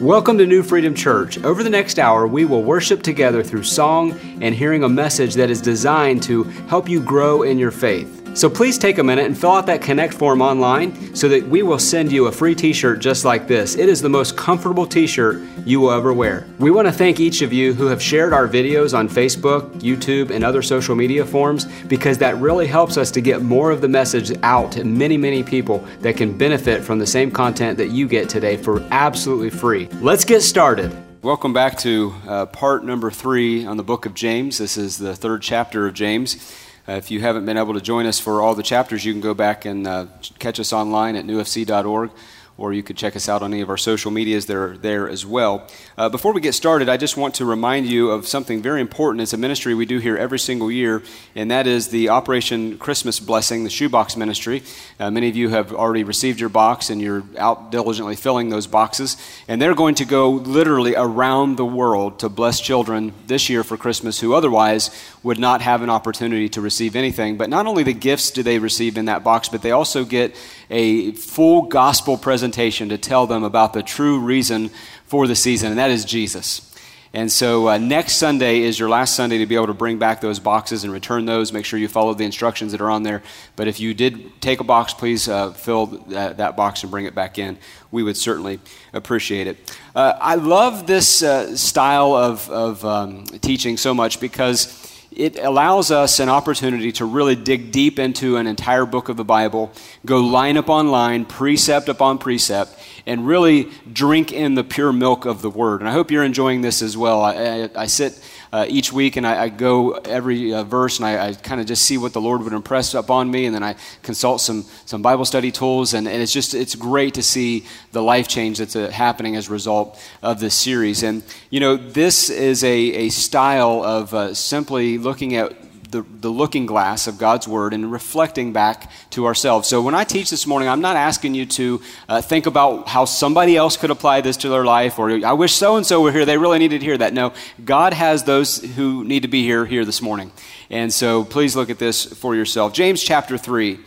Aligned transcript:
Welcome 0.00 0.36
to 0.38 0.46
New 0.46 0.62
Freedom 0.62 0.94
Church. 0.94 1.42
Over 1.42 1.62
the 1.62 1.70
next 1.70 1.98
hour, 1.98 2.26
we 2.26 2.44
will 2.44 2.62
worship 2.62 3.02
together 3.02 3.42
through 3.42 3.62
song 3.62 4.12
and 4.42 4.54
hearing 4.54 4.84
a 4.84 4.88
message 4.90 5.32
that 5.36 5.48
is 5.48 5.62
designed 5.62 6.22
to 6.24 6.42
help 6.68 6.86
you 6.86 7.00
grow 7.00 7.44
in 7.44 7.58
your 7.58 7.70
faith. 7.70 8.25
So 8.36 8.50
please 8.50 8.76
take 8.76 8.98
a 8.98 9.02
minute 9.02 9.24
and 9.24 9.36
fill 9.36 9.52
out 9.52 9.64
that 9.64 9.80
Connect 9.80 10.12
form 10.12 10.42
online 10.42 11.16
so 11.16 11.26
that 11.30 11.48
we 11.48 11.62
will 11.62 11.78
send 11.78 12.12
you 12.12 12.26
a 12.26 12.32
free 12.32 12.54
t 12.54 12.74
shirt 12.74 12.98
just 12.98 13.24
like 13.24 13.48
this. 13.48 13.76
It 13.76 13.88
is 13.88 14.02
the 14.02 14.10
most 14.10 14.36
comfortable 14.36 14.84
t 14.84 15.06
shirt 15.06 15.40
you 15.64 15.80
will 15.80 15.90
ever 15.90 16.12
wear. 16.12 16.46
We 16.58 16.70
want 16.70 16.86
to 16.86 16.92
thank 16.92 17.18
each 17.18 17.40
of 17.40 17.50
you 17.50 17.72
who 17.72 17.86
have 17.86 18.02
shared 18.02 18.34
our 18.34 18.46
videos 18.46 18.92
on 18.92 19.08
Facebook, 19.08 19.70
YouTube, 19.80 20.30
and 20.30 20.44
other 20.44 20.60
social 20.60 20.94
media 20.94 21.24
forms 21.24 21.64
because 21.84 22.18
that 22.18 22.36
really 22.36 22.66
helps 22.66 22.98
us 22.98 23.10
to 23.12 23.22
get 23.22 23.40
more 23.40 23.70
of 23.70 23.80
the 23.80 23.88
message 23.88 24.36
out 24.42 24.70
to 24.72 24.84
many, 24.84 25.16
many 25.16 25.42
people 25.42 25.78
that 26.00 26.18
can 26.18 26.36
benefit 26.36 26.84
from 26.84 26.98
the 26.98 27.06
same 27.06 27.30
content 27.30 27.78
that 27.78 27.88
you 27.88 28.06
get 28.06 28.28
today 28.28 28.58
for 28.58 28.86
absolutely 28.90 29.48
free. 29.48 29.86
Let's 30.02 30.26
get 30.26 30.42
started. 30.42 30.94
Welcome 31.22 31.54
back 31.54 31.78
to 31.78 32.14
uh, 32.28 32.46
part 32.46 32.84
number 32.84 33.10
three 33.10 33.64
on 33.64 33.78
the 33.78 33.82
book 33.82 34.04
of 34.04 34.12
James. 34.12 34.58
This 34.58 34.76
is 34.76 34.98
the 34.98 35.16
third 35.16 35.40
chapter 35.40 35.86
of 35.86 35.94
James. 35.94 36.65
Uh, 36.88 36.92
if 36.92 37.10
you 37.10 37.20
haven't 37.20 37.44
been 37.44 37.56
able 37.56 37.74
to 37.74 37.80
join 37.80 38.06
us 38.06 38.20
for 38.20 38.40
all 38.40 38.54
the 38.54 38.62
chapters, 38.62 39.04
you 39.04 39.12
can 39.12 39.20
go 39.20 39.34
back 39.34 39.64
and 39.64 39.86
uh, 39.86 40.06
catch 40.38 40.60
us 40.60 40.72
online 40.72 41.16
at 41.16 41.24
newfc.org 41.24 42.10
or 42.58 42.72
you 42.72 42.82
could 42.82 42.96
check 42.96 43.14
us 43.16 43.28
out 43.28 43.42
on 43.42 43.52
any 43.52 43.60
of 43.60 43.68
our 43.68 43.76
social 43.76 44.10
medias 44.10 44.46
that 44.46 44.56
are 44.56 44.76
there 44.78 45.08
as 45.08 45.26
well. 45.26 45.68
Uh, 45.98 46.08
before 46.08 46.32
we 46.32 46.40
get 46.40 46.54
started, 46.54 46.88
I 46.88 46.96
just 46.96 47.16
want 47.16 47.34
to 47.36 47.44
remind 47.44 47.86
you 47.86 48.10
of 48.10 48.26
something 48.26 48.62
very 48.62 48.80
important. 48.80 49.20
It's 49.20 49.32
a 49.32 49.36
ministry 49.36 49.74
we 49.74 49.86
do 49.86 49.98
here 49.98 50.16
every 50.16 50.38
single 50.38 50.70
year, 50.70 51.02
and 51.34 51.50
that 51.50 51.66
is 51.66 51.88
the 51.88 52.08
Operation 52.08 52.78
Christmas 52.78 53.20
Blessing, 53.20 53.64
the 53.64 53.70
Shoebox 53.70 54.16
Ministry. 54.16 54.62
Uh, 54.98 55.10
many 55.10 55.28
of 55.28 55.36
you 55.36 55.50
have 55.50 55.72
already 55.72 56.04
received 56.04 56.40
your 56.40 56.48
box, 56.48 56.88
and 56.88 57.00
you're 57.00 57.24
out 57.38 57.70
diligently 57.70 58.16
filling 58.16 58.48
those 58.48 58.66
boxes. 58.66 59.16
And 59.48 59.60
they're 59.60 59.74
going 59.74 59.96
to 59.96 60.04
go 60.04 60.30
literally 60.30 60.94
around 60.96 61.56
the 61.56 61.64
world 61.66 62.20
to 62.20 62.28
bless 62.28 62.60
children 62.60 63.12
this 63.26 63.50
year 63.50 63.64
for 63.64 63.76
Christmas 63.76 64.20
who 64.20 64.34
otherwise 64.34 64.90
would 65.22 65.38
not 65.38 65.60
have 65.60 65.82
an 65.82 65.90
opportunity 65.90 66.48
to 66.48 66.60
receive 66.60 66.96
anything. 66.96 67.36
But 67.36 67.50
not 67.50 67.66
only 67.66 67.82
the 67.82 67.92
gifts 67.92 68.30
do 68.30 68.42
they 68.42 68.58
receive 68.58 68.96
in 68.96 69.06
that 69.06 69.24
box, 69.24 69.48
but 69.48 69.60
they 69.60 69.72
also 69.72 70.04
get 70.04 70.34
a 70.70 71.12
full 71.12 71.62
gospel 71.62 72.16
presentation 72.16 72.88
to 72.88 72.98
tell 72.98 73.26
them 73.26 73.44
about 73.44 73.72
the 73.72 73.82
true 73.82 74.18
reason 74.18 74.70
for 75.04 75.26
the 75.26 75.36
season, 75.36 75.70
and 75.70 75.78
that 75.78 75.90
is 75.90 76.04
Jesus. 76.04 76.72
And 77.16 77.32
so 77.32 77.70
uh, 77.70 77.78
next 77.78 78.16
Sunday 78.16 78.60
is 78.60 78.78
your 78.78 78.90
last 78.90 79.16
Sunday 79.16 79.38
to 79.38 79.46
be 79.46 79.54
able 79.54 79.68
to 79.68 79.74
bring 79.74 79.98
back 79.98 80.20
those 80.20 80.38
boxes 80.38 80.84
and 80.84 80.92
return 80.92 81.24
those. 81.24 81.50
Make 81.50 81.64
sure 81.64 81.78
you 81.78 81.88
follow 81.88 82.12
the 82.12 82.24
instructions 82.24 82.72
that 82.72 82.82
are 82.82 82.90
on 82.90 83.04
there. 83.04 83.22
But 83.56 83.68
if 83.68 83.80
you 83.80 83.94
did 83.94 84.38
take 84.42 84.60
a 84.60 84.64
box, 84.64 84.92
please 84.92 85.26
uh, 85.26 85.52
fill 85.52 85.86
that, 85.86 86.36
that, 86.36 86.56
box 86.58 86.82
and 86.82 86.90
bring 86.90 87.06
it 87.06 87.14
back 87.14 87.38
in. 87.38 87.56
We 87.90 88.02
would 88.02 88.18
certainly 88.18 88.60
appreciate 88.92 89.46
it. 89.46 89.78
Uh, 89.94 90.18
I 90.20 90.34
love 90.34 90.86
this 90.86 91.22
uh, 91.22 91.56
style 91.56 92.14
of, 92.14 92.50
of 92.50 92.84
um, 92.84 93.24
teaching 93.24 93.78
so 93.78 93.94
much 93.94 94.20
because 94.20 94.85
it 95.16 95.38
allows 95.38 95.90
us 95.90 96.20
an 96.20 96.28
opportunity 96.28 96.92
to 96.92 97.06
really 97.06 97.34
dig 97.34 97.72
deep 97.72 97.98
into 97.98 98.36
an 98.36 98.46
entire 98.46 98.84
book 98.84 99.08
of 99.08 99.16
the 99.16 99.24
Bible, 99.24 99.72
go 100.04 100.20
line 100.20 100.58
upon 100.58 100.88
line, 100.90 101.24
precept 101.24 101.88
upon 101.88 102.18
precept, 102.18 102.78
and 103.06 103.26
really 103.26 103.70
drink 103.90 104.30
in 104.30 104.54
the 104.54 104.62
pure 104.62 104.92
milk 104.92 105.24
of 105.24 105.40
the 105.40 105.48
Word. 105.48 105.80
And 105.80 105.88
I 105.88 105.92
hope 105.92 106.10
you're 106.10 106.22
enjoying 106.22 106.60
this 106.60 106.82
as 106.82 106.98
well. 106.98 107.22
I, 107.22 107.32
I, 107.34 107.70
I 107.74 107.86
sit 107.86 108.22
uh, 108.52 108.66
each 108.68 108.92
week, 108.92 109.16
and 109.16 109.26
I, 109.26 109.44
I 109.44 109.48
go 109.48 109.92
every 109.92 110.52
uh, 110.52 110.64
verse, 110.64 110.98
and 110.98 111.06
I, 111.06 111.28
I 111.28 111.34
kind 111.34 111.60
of 111.60 111.66
just 111.66 111.84
see 111.84 111.98
what 111.98 112.12
the 112.12 112.20
Lord 112.20 112.42
would 112.42 112.52
impress 112.52 112.94
upon 112.94 113.30
me, 113.30 113.46
and 113.46 113.54
then 113.54 113.62
I 113.62 113.76
consult 114.02 114.40
some 114.40 114.64
some 114.84 115.02
Bible 115.02 115.24
study 115.24 115.50
tools, 115.50 115.94
and, 115.94 116.06
and 116.06 116.22
it's 116.22 116.32
just 116.32 116.54
it's 116.54 116.74
great 116.74 117.14
to 117.14 117.22
see 117.22 117.64
the 117.92 118.02
life 118.02 118.28
change 118.28 118.58
that's 118.58 118.76
uh, 118.76 118.90
happening 118.90 119.36
as 119.36 119.48
a 119.48 119.52
result 119.52 119.98
of 120.22 120.40
this 120.40 120.54
series. 120.54 121.02
And 121.02 121.22
you 121.50 121.60
know, 121.60 121.76
this 121.76 122.30
is 122.30 122.62
a 122.64 122.76
a 122.76 123.08
style 123.08 123.82
of 123.84 124.14
uh, 124.14 124.34
simply 124.34 124.98
looking 124.98 125.36
at 125.36 125.65
the, 125.96 126.06
the 126.20 126.28
looking 126.28 126.66
glass 126.66 127.06
of 127.06 127.16
God's 127.16 127.48
Word 127.48 127.72
and 127.72 127.90
reflecting 127.90 128.52
back 128.52 128.90
to 129.10 129.26
ourselves. 129.26 129.66
So 129.66 129.80
when 129.80 129.94
I 129.94 130.04
teach 130.04 130.28
this 130.28 130.46
morning, 130.46 130.68
I'm 130.68 130.82
not 130.82 130.96
asking 130.96 131.34
you 131.34 131.46
to 131.46 131.80
uh, 132.08 132.20
think 132.20 132.44
about 132.46 132.88
how 132.88 133.06
somebody 133.06 133.56
else 133.56 133.76
could 133.78 133.90
apply 133.90 134.20
this 134.20 134.36
to 134.38 134.50
their 134.50 134.64
life 134.64 134.98
or 134.98 135.10
I 135.24 135.32
wish 135.32 135.54
so 135.54 135.76
and 135.76 135.86
so 135.86 136.02
were 136.02 136.12
here. 136.12 136.26
They 136.26 136.36
really 136.36 136.58
needed 136.58 136.80
to 136.80 136.84
hear 136.84 136.98
that. 136.98 137.14
No, 137.14 137.32
God 137.64 137.94
has 137.94 138.24
those 138.24 138.58
who 138.58 139.04
need 139.04 139.22
to 139.22 139.28
be 139.28 139.42
here 139.42 139.64
here 139.64 139.84
this 139.84 140.02
morning. 140.02 140.32
And 140.68 140.92
so 140.92 141.24
please 141.24 141.56
look 141.56 141.70
at 141.70 141.78
this 141.78 142.04
for 142.04 142.34
yourself. 142.34 142.74
James 142.74 143.02
chapter 143.02 143.38
3. 143.38 143.78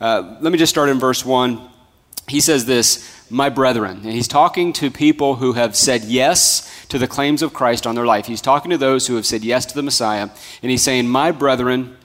Uh, 0.00 0.36
let 0.40 0.52
me 0.52 0.58
just 0.58 0.70
start 0.70 0.90
in 0.90 0.98
verse 0.98 1.24
1. 1.24 1.73
He 2.26 2.40
says 2.40 2.66
this, 2.66 3.24
my 3.30 3.48
brethren. 3.48 4.00
And 4.04 4.12
he's 4.12 4.28
talking 4.28 4.72
to 4.74 4.90
people 4.90 5.36
who 5.36 5.54
have 5.54 5.76
said 5.76 6.04
yes 6.04 6.86
to 6.86 6.98
the 6.98 7.08
claims 7.08 7.42
of 7.42 7.52
Christ 7.52 7.86
on 7.86 7.94
their 7.94 8.06
life. 8.06 8.26
He's 8.26 8.40
talking 8.40 8.70
to 8.70 8.78
those 8.78 9.06
who 9.06 9.16
have 9.16 9.26
said 9.26 9.44
yes 9.44 9.66
to 9.66 9.74
the 9.74 9.82
Messiah. 9.82 10.28
And 10.62 10.70
he's 10.70 10.82
saying, 10.82 11.08
My 11.08 11.32
brethren, 11.32 11.96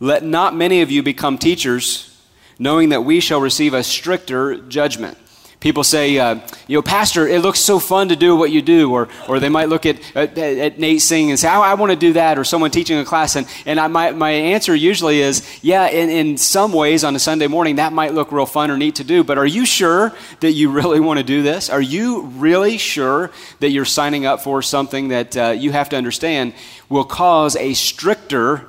let 0.00 0.24
not 0.24 0.54
many 0.54 0.80
of 0.80 0.90
you 0.90 1.02
become 1.02 1.38
teachers, 1.38 2.16
knowing 2.58 2.90
that 2.90 3.02
we 3.04 3.20
shall 3.20 3.40
receive 3.40 3.74
a 3.74 3.82
stricter 3.82 4.56
judgment. 4.56 5.18
People 5.60 5.82
say, 5.82 6.16
uh, 6.18 6.38
you 6.68 6.78
know, 6.78 6.82
Pastor, 6.82 7.26
it 7.26 7.42
looks 7.42 7.58
so 7.58 7.80
fun 7.80 8.10
to 8.10 8.16
do 8.16 8.36
what 8.36 8.52
you 8.52 8.62
do. 8.62 8.92
Or, 8.92 9.08
or 9.26 9.40
they 9.40 9.48
might 9.48 9.68
look 9.68 9.86
at, 9.86 9.98
at, 10.14 10.38
at 10.38 10.78
Nate 10.78 11.02
singing 11.02 11.30
and 11.30 11.38
say, 11.38 11.48
I, 11.48 11.72
I 11.72 11.74
want 11.74 11.90
to 11.90 11.98
do 11.98 12.12
that. 12.12 12.38
Or 12.38 12.44
someone 12.44 12.70
teaching 12.70 12.96
a 12.98 13.04
class. 13.04 13.34
And, 13.34 13.48
and 13.66 13.80
I, 13.80 13.88
my, 13.88 14.12
my 14.12 14.30
answer 14.30 14.72
usually 14.72 15.20
is, 15.20 15.58
yeah, 15.60 15.88
in, 15.88 16.10
in 16.10 16.36
some 16.36 16.72
ways 16.72 17.02
on 17.02 17.16
a 17.16 17.18
Sunday 17.18 17.48
morning, 17.48 17.76
that 17.76 17.92
might 17.92 18.14
look 18.14 18.30
real 18.30 18.46
fun 18.46 18.70
or 18.70 18.78
neat 18.78 18.96
to 18.96 19.04
do. 19.04 19.24
But 19.24 19.36
are 19.36 19.46
you 19.46 19.66
sure 19.66 20.14
that 20.40 20.52
you 20.52 20.70
really 20.78 21.00
want 21.00 21.18
to 21.18 21.24
do 21.24 21.42
this? 21.42 21.70
Are 21.70 21.82
you 21.82 22.22
really 22.22 22.78
sure 22.78 23.32
that 23.58 23.70
you're 23.70 23.84
signing 23.84 24.26
up 24.26 24.42
for 24.42 24.62
something 24.62 25.08
that 25.08 25.36
uh, 25.36 25.50
you 25.50 25.72
have 25.72 25.88
to 25.88 25.96
understand 25.96 26.54
will 26.88 27.04
cause 27.04 27.56
a 27.56 27.74
stricter 27.74 28.68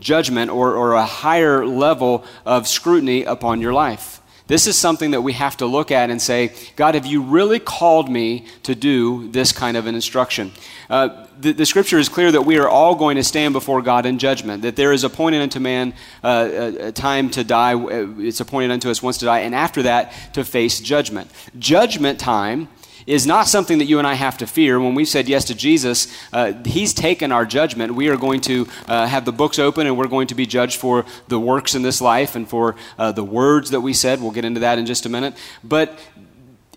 judgment 0.00 0.50
or, 0.50 0.74
or 0.74 0.94
a 0.94 1.06
higher 1.06 1.64
level 1.64 2.24
of 2.44 2.66
scrutiny 2.66 3.22
upon 3.22 3.60
your 3.60 3.72
life? 3.72 4.20
This 4.46 4.66
is 4.66 4.76
something 4.76 5.12
that 5.12 5.22
we 5.22 5.32
have 5.32 5.56
to 5.58 5.66
look 5.66 5.90
at 5.90 6.10
and 6.10 6.20
say, 6.20 6.52
God, 6.76 6.94
have 6.94 7.06
you 7.06 7.22
really 7.22 7.58
called 7.58 8.10
me 8.10 8.46
to 8.64 8.74
do 8.74 9.30
this 9.30 9.52
kind 9.52 9.74
of 9.74 9.86
an 9.86 9.94
instruction? 9.94 10.52
Uh, 10.90 11.26
the, 11.40 11.52
the, 11.52 11.64
scripture 11.64 11.98
is 11.98 12.10
clear 12.10 12.30
that 12.30 12.42
we 12.42 12.58
are 12.58 12.68
all 12.68 12.94
going 12.94 13.16
to 13.16 13.24
stand 13.24 13.54
before 13.54 13.80
God 13.80 14.04
in 14.04 14.18
judgment, 14.18 14.62
that 14.62 14.76
there 14.76 14.92
is 14.92 15.02
appointed 15.02 15.40
unto 15.40 15.60
man 15.60 15.94
uh, 16.22 16.48
a, 16.50 16.88
a, 16.88 16.92
time 16.92 17.30
to 17.30 17.42
die. 17.42 17.74
Uh, 17.74 18.06
it's 18.18 18.40
appointed 18.40 18.70
unto 18.70 18.90
us 18.90 19.02
once 19.02 19.16
to 19.18 19.24
die, 19.24 19.40
and 19.40 19.54
after 19.54 19.84
that, 19.84 20.12
to 20.34 20.44
face 20.44 20.78
judgment. 20.78 21.30
Judgment 21.58 22.20
time 22.20 22.68
is 23.06 23.26
not 23.26 23.46
something 23.46 23.78
that 23.78 23.86
you 23.86 23.98
and 23.98 24.06
I 24.06 24.14
have 24.14 24.38
to 24.38 24.46
fear. 24.46 24.80
When 24.80 24.94
we 24.94 25.04
said 25.04 25.28
yes 25.28 25.44
to 25.46 25.54
Jesus, 25.54 26.08
uh, 26.32 26.52
He's 26.64 26.94
taken 26.94 27.32
our 27.32 27.44
judgment. 27.46 27.94
We 27.94 28.08
are 28.08 28.16
going 28.16 28.40
to 28.42 28.66
uh, 28.86 29.06
have 29.06 29.24
the 29.24 29.32
books 29.32 29.58
open 29.58 29.86
and 29.86 29.96
we're 29.96 30.08
going 30.08 30.28
to 30.28 30.34
be 30.34 30.46
judged 30.46 30.78
for 30.80 31.04
the 31.28 31.38
works 31.38 31.74
in 31.74 31.82
this 31.82 32.00
life 32.00 32.34
and 32.34 32.48
for 32.48 32.76
uh, 32.98 33.12
the 33.12 33.24
words 33.24 33.70
that 33.70 33.80
we 33.80 33.92
said. 33.92 34.20
We'll 34.20 34.30
get 34.30 34.44
into 34.44 34.60
that 34.60 34.78
in 34.78 34.86
just 34.86 35.06
a 35.06 35.08
minute. 35.08 35.34
But 35.62 35.98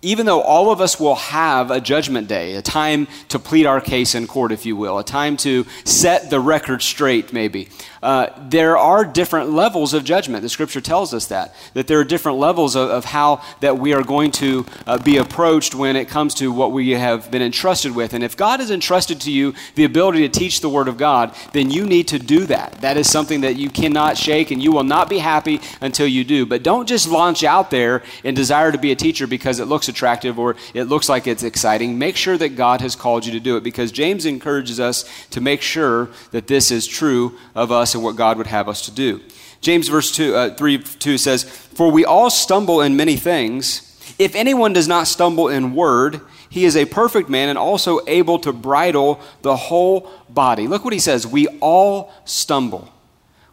even 0.02 0.26
though 0.26 0.42
all 0.42 0.72
of 0.72 0.82
us 0.82 1.00
will 1.00 1.16
have 1.16 1.72
a 1.72 1.82
judgment 1.82 2.28
day, 2.28 2.56
a 2.56 2.62
time 2.62 3.08
to 3.30 3.40
plead 3.40 3.66
our 3.66 3.82
case 3.82 4.16
in 4.16 4.28
court, 4.28 4.52
if 4.52 4.66
you 4.66 4.76
will, 4.76 5.00
a 5.00 5.04
time 5.04 5.38
to 5.38 5.66
set 5.86 6.30
the 6.30 6.40
record 6.40 6.82
straight, 6.82 7.34
maybe, 7.34 7.70
uh, 8.07 8.31
there 8.47 8.78
are 8.78 9.03
different 9.03 9.50
levels 9.50 9.94
of 9.94 10.06
judgment. 10.06 10.41
The 10.41 10.47
scripture 10.47 10.79
tells 10.79 11.13
us 11.13 11.25
that, 11.25 11.53
that 11.73 11.88
there 11.88 12.00
are 12.00 12.06
different 12.06 12.38
levels 12.38 12.75
of, 12.75 12.90
of 12.90 13.06
how 13.06 13.41
that 13.59 13.79
we 13.79 13.94
are 13.94 14.03
going 14.03 14.31
to 14.31 14.66
uh, 14.85 14.97
be 14.97 15.18
approached 15.18 15.75
when 15.75 15.95
it 15.95 16.07
comes 16.07 16.34
to 16.35 16.51
what 16.51 16.72
we 16.72 16.91
have 16.91 17.29
been 17.31 17.41
entrusted 17.41 17.94
with. 17.94 18.13
And 18.13 18.23
if 18.23 18.38
God 18.38 18.62
has 18.62 18.72
entrusted 18.72 19.19
to 19.22 19.31
you 19.31 19.53
the 19.75 19.84
ability 19.84 20.22
to 20.22 20.29
teach 20.29 20.62
the 20.62 20.69
Word 20.69 20.88
of 20.88 20.97
God, 20.97 21.35
then 21.53 21.69
you 21.69 21.85
need 21.85 22.07
to 22.09 22.19
do 22.19 22.45
that. 22.45 22.73
That 22.81 22.97
is 22.97 23.09
something 23.09 23.41
that 23.41 23.57
you 23.57 23.69
cannot 23.69 24.18
shake, 24.18 24.51
and 24.51 24.62
you 24.63 24.72
will 24.72 24.84
not 24.84 25.09
be 25.09 25.18
happy 25.18 25.59
until 25.81 26.07
you 26.07 26.24
do. 26.24 26.45
But 26.45 26.63
don't 26.63 26.88
just 26.88 27.09
launch 27.09 27.44
out 27.44 27.72
there 27.72 28.03
and 28.24 28.35
desire 28.35 28.71
to 28.71 28.77
be 28.77 28.92
a 28.92 28.95
teacher 28.95 29.27
because 29.27 29.60
it 29.60 29.65
looks 29.65 29.89
attractive 29.89 30.39
or 30.39 30.56
it 30.74 30.83
looks 30.83 31.10
like 31.10 31.27
it's 31.27 31.44
exciting. 31.44 31.98
Make 31.98 32.15
sure 32.15 32.38
that 32.38 32.56
God 32.56 32.81
has 32.81 32.95
called 32.95 33.25
you 33.25 33.31
to 33.33 33.39
do 33.39 33.57
it 33.57 33.63
because 33.63 33.92
James 33.92 34.25
encourages 34.25 34.80
us 34.80 35.03
to 35.31 35.42
make 35.42 35.62
sure 35.62 36.10
that 36.31 36.48
this 36.48 36.71
is 36.71 36.88
true 36.88 37.38
of 37.56 37.69
us 37.69 37.88
us 37.88 37.95
and 37.98 38.04
what 38.04 38.16
God 38.16 38.38
would 38.38 38.48
have 38.48 38.70
us 38.70 38.82
to 38.86 38.92
do. 38.92 39.22
James 39.60 39.90
verse 39.90 40.12
2, 40.12 40.36
uh, 40.36 40.54
3 40.56 40.78
2 40.78 41.18
says, 41.18 41.44
For 41.44 41.92
we 41.92 42.06
all 42.06 42.30
stumble 42.30 42.82
in 42.82 42.96
many 42.96 43.18
things. 43.18 43.84
If 44.18 44.36
anyone 44.36 44.74
does 44.74 44.88
not 44.88 45.08
stumble 45.08 45.50
in 45.50 45.76
word, 45.76 46.22
he 46.50 46.66
is 46.66 46.76
a 46.76 46.86
perfect 46.86 47.30
man 47.30 47.50
and 47.50 47.58
also 47.58 48.00
able 48.08 48.40
to 48.40 48.54
bridle 48.54 49.20
the 49.42 49.56
whole 49.56 50.10
body. 50.30 50.68
Look 50.68 50.84
what 50.84 50.94
he 50.94 51.00
says. 51.00 51.28
We 51.28 51.48
all 51.60 52.14
stumble. 52.26 52.92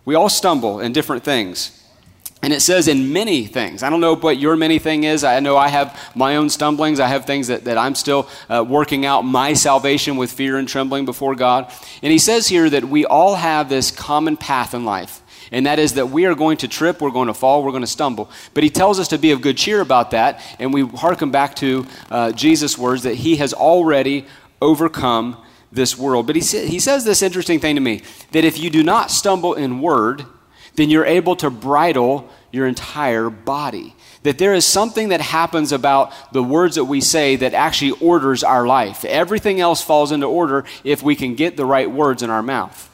We 0.05 0.14
all 0.14 0.29
stumble 0.29 0.81
in 0.81 0.93
different 0.93 1.25
things. 1.25 1.83
And 2.44 2.52
it 2.52 2.61
says 2.61 2.88
in 2.88 3.11
many 3.11 3.46
things. 3.46 3.82
I 3.82 3.88
don't 3.88 4.02
know 4.02 4.17
what 4.17 4.37
your 4.37 4.55
many 4.55 4.79
thing 4.79 5.05
is. 5.05 5.25
I 5.25 5.41
know 5.41 5.56
I 5.56 5.69
have 5.69 5.99
my 6.14 6.37
own 6.37 6.50
stumblings. 6.50 7.00
I 7.00 7.06
have 7.06 7.25
things 7.25 7.46
that, 7.46 7.64
that 7.64 7.79
I'm 7.79 7.94
still 7.94 8.29
uh, 8.50 8.62
working 8.69 9.06
out 9.06 9.23
my 9.23 9.55
salvation 9.55 10.19
with 10.19 10.31
fear 10.31 10.58
and 10.58 10.69
trembling 10.69 11.06
before 11.06 11.35
God. 11.35 11.73
And 12.02 12.12
he 12.12 12.19
says 12.19 12.46
here 12.46 12.69
that 12.69 12.85
we 12.85 13.06
all 13.06 13.37
have 13.37 13.70
this 13.70 13.91
common 13.91 14.37
path 14.37 14.75
in 14.75 14.85
life. 14.85 15.23
and 15.52 15.64
that 15.64 15.79
is 15.79 15.94
that 15.94 16.11
we 16.11 16.26
are 16.26 16.35
going 16.35 16.58
to 16.58 16.69
trip, 16.69 17.00
we're 17.00 17.11
going 17.11 17.29
to 17.29 17.35
fall, 17.35 17.62
we're 17.62 17.70
going 17.70 17.81
to 17.81 17.87
stumble. 17.87 18.31
But 18.52 18.62
he 18.62 18.69
tells 18.69 19.00
us 19.00 19.08
to 19.08 19.19
be 19.19 19.31
of 19.31 19.41
good 19.41 19.56
cheer 19.56 19.81
about 19.81 20.11
that, 20.11 20.43
and 20.58 20.75
we 20.75 20.82
hearken 20.87 21.31
back 21.31 21.56
to 21.56 21.87
uh, 22.11 22.32
Jesus' 22.32 22.76
words 22.76 23.05
that 23.05 23.14
he 23.14 23.37
has 23.37 23.55
already 23.55 24.26
overcome 24.61 25.43
this 25.73 25.96
world. 25.96 26.26
But 26.26 26.37
he, 26.37 26.43
sa- 26.43 26.58
he 26.58 26.79
says 26.79 27.06
this 27.06 27.23
interesting 27.23 27.58
thing 27.58 27.76
to 27.76 27.81
me 27.81 28.02
that 28.32 28.44
if 28.44 28.58
you 28.58 28.69
do 28.69 28.82
not 28.82 29.11
stumble 29.11 29.55
in 29.55 29.81
word, 29.81 30.26
then 30.76 30.90
you're 30.90 31.04
able 31.04 31.36
to 31.36 31.50
bridle 31.50 32.28
your 32.50 32.66
entire 32.66 33.30
body. 33.30 33.94
That 34.22 34.38
there 34.38 34.54
is 34.54 34.64
something 34.64 35.08
that 35.08 35.20
happens 35.20 35.72
about 35.72 36.12
the 36.32 36.42
words 36.42 36.76
that 36.76 36.84
we 36.84 37.00
say 37.00 37.36
that 37.36 37.52
actually 37.52 37.92
orders 37.92 38.42
our 38.42 38.66
life. 38.66 39.04
Everything 39.04 39.60
else 39.60 39.82
falls 39.82 40.12
into 40.12 40.26
order 40.26 40.64
if 40.82 41.02
we 41.02 41.14
can 41.14 41.34
get 41.34 41.56
the 41.56 41.66
right 41.66 41.90
words 41.90 42.22
in 42.22 42.30
our 42.30 42.42
mouth. 42.42 42.90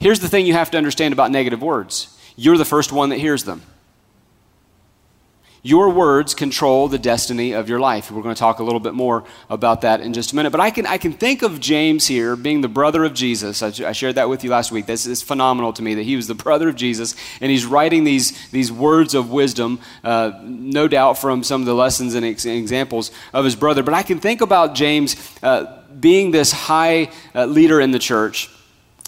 Here's 0.00 0.20
the 0.20 0.28
thing 0.28 0.46
you 0.46 0.54
have 0.54 0.70
to 0.70 0.78
understand 0.78 1.12
about 1.12 1.30
negative 1.30 1.62
words 1.62 2.16
you're 2.36 2.56
the 2.56 2.64
first 2.64 2.90
one 2.90 3.10
that 3.10 3.18
hears 3.18 3.44
them. 3.44 3.62
Your 5.62 5.90
words 5.90 6.32
control 6.32 6.88
the 6.88 6.98
destiny 6.98 7.52
of 7.52 7.68
your 7.68 7.80
life. 7.80 8.10
We're 8.10 8.22
going 8.22 8.34
to 8.34 8.38
talk 8.38 8.60
a 8.60 8.62
little 8.62 8.80
bit 8.80 8.94
more 8.94 9.24
about 9.50 9.82
that 9.82 10.00
in 10.00 10.14
just 10.14 10.32
a 10.32 10.36
minute. 10.36 10.50
But 10.50 10.60
I 10.60 10.70
can, 10.70 10.86
I 10.86 10.96
can 10.96 11.12
think 11.12 11.42
of 11.42 11.60
James 11.60 12.06
here 12.06 12.34
being 12.34 12.62
the 12.62 12.68
brother 12.68 13.04
of 13.04 13.12
Jesus. 13.12 13.62
I, 13.62 13.66
I 13.86 13.92
shared 13.92 14.14
that 14.14 14.30
with 14.30 14.42
you 14.42 14.48
last 14.48 14.72
week. 14.72 14.86
This 14.86 15.04
is 15.04 15.20
phenomenal 15.20 15.74
to 15.74 15.82
me 15.82 15.94
that 15.96 16.04
he 16.04 16.16
was 16.16 16.28
the 16.28 16.34
brother 16.34 16.70
of 16.70 16.76
Jesus, 16.76 17.14
and 17.42 17.50
he's 17.50 17.66
writing 17.66 18.04
these, 18.04 18.48
these 18.48 18.72
words 18.72 19.14
of 19.14 19.30
wisdom, 19.30 19.80
uh, 20.02 20.32
no 20.42 20.88
doubt 20.88 21.18
from 21.18 21.42
some 21.42 21.60
of 21.60 21.66
the 21.66 21.74
lessons 21.74 22.14
and 22.14 22.24
ex- 22.24 22.46
examples 22.46 23.10
of 23.34 23.44
his 23.44 23.54
brother. 23.54 23.82
But 23.82 23.92
I 23.92 24.02
can 24.02 24.18
think 24.18 24.40
about 24.40 24.74
James 24.74 25.14
uh, 25.42 25.82
being 26.00 26.30
this 26.30 26.52
high 26.52 27.10
uh, 27.34 27.44
leader 27.44 27.82
in 27.82 27.90
the 27.90 27.98
church 27.98 28.48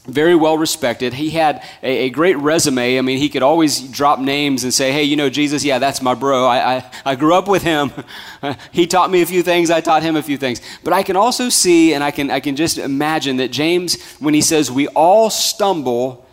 very 0.06 0.34
well 0.34 0.58
respected. 0.58 1.14
He 1.14 1.30
had 1.30 1.64
a, 1.82 2.06
a, 2.06 2.10
great 2.10 2.36
resume. 2.38 2.98
I 2.98 3.02
mean, 3.02 3.18
he 3.18 3.28
could 3.28 3.42
always 3.42 3.80
drop 3.80 4.18
names 4.18 4.64
and 4.64 4.74
say, 4.74 4.90
hey, 4.90 5.04
you 5.04 5.14
know, 5.14 5.30
Jesus, 5.30 5.64
yeah, 5.64 5.78
that's 5.78 6.02
my 6.02 6.14
bro. 6.14 6.44
I, 6.44 6.76
I, 6.76 6.92
I 7.04 7.14
grew 7.14 7.34
up 7.34 7.46
with 7.46 7.62
him. 7.62 7.92
he 8.72 8.88
taught 8.88 9.10
me 9.10 9.22
a 9.22 9.26
few 9.26 9.44
things, 9.44 9.70
I 9.70 9.80
taught 9.80 10.02
him 10.02 10.16
a 10.16 10.22
few 10.22 10.36
things. 10.36 10.60
But 10.82 10.92
I 10.92 11.04
can 11.04 11.14
also 11.14 11.48
see, 11.48 11.94
and 11.94 12.02
I 12.02 12.10
can, 12.10 12.30
I 12.30 12.40
can 12.40 12.56
just 12.56 12.78
imagine 12.78 13.36
that 13.36 13.52
James, 13.52 14.00
when 14.18 14.34
he 14.34 14.40
says, 14.40 14.70
we 14.70 14.88
all 14.88 15.30
stumble 15.30 16.26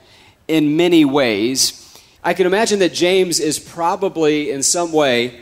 in 0.48 0.76
many 0.76 1.06
ways, 1.06 1.76
I 2.24 2.34
can 2.34 2.48
imagine 2.48 2.80
that 2.80 2.94
James 2.94 3.40
is 3.40 3.60
probably 3.60 4.50
in 4.50 4.64
some 4.64 4.92
way 4.92 5.40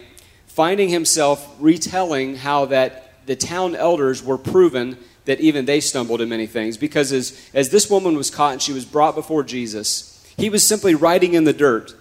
finding 0.47 0.89
himself 0.89 1.56
retelling 1.59 2.35
how 2.35 2.65
that 2.65 3.25
the 3.25 3.35
town 3.35 3.75
elders 3.75 4.23
were 4.23 4.38
proven 4.38 4.97
that 5.27 5.41
even 5.41 5.65
they 5.65 5.81
stumbled 5.81 6.21
in 6.21 6.29
many 6.29 6.47
things. 6.47 6.77
Because 6.77 7.12
as, 7.12 7.50
as 7.53 7.69
this 7.69 7.89
woman 7.89 8.15
was 8.15 8.31
caught 8.31 8.53
and 8.53 8.62
she 8.62 8.74
was 8.74 8.85
brought 8.85 9.13
before 9.13 9.44
Jesus, 9.44 10.25
he 10.38 10.50
was 10.50 10.65
simply 10.65 10.95
writing 10.95 11.33
in 11.33 11.44
the 11.44 11.53
dirt. 11.53 11.95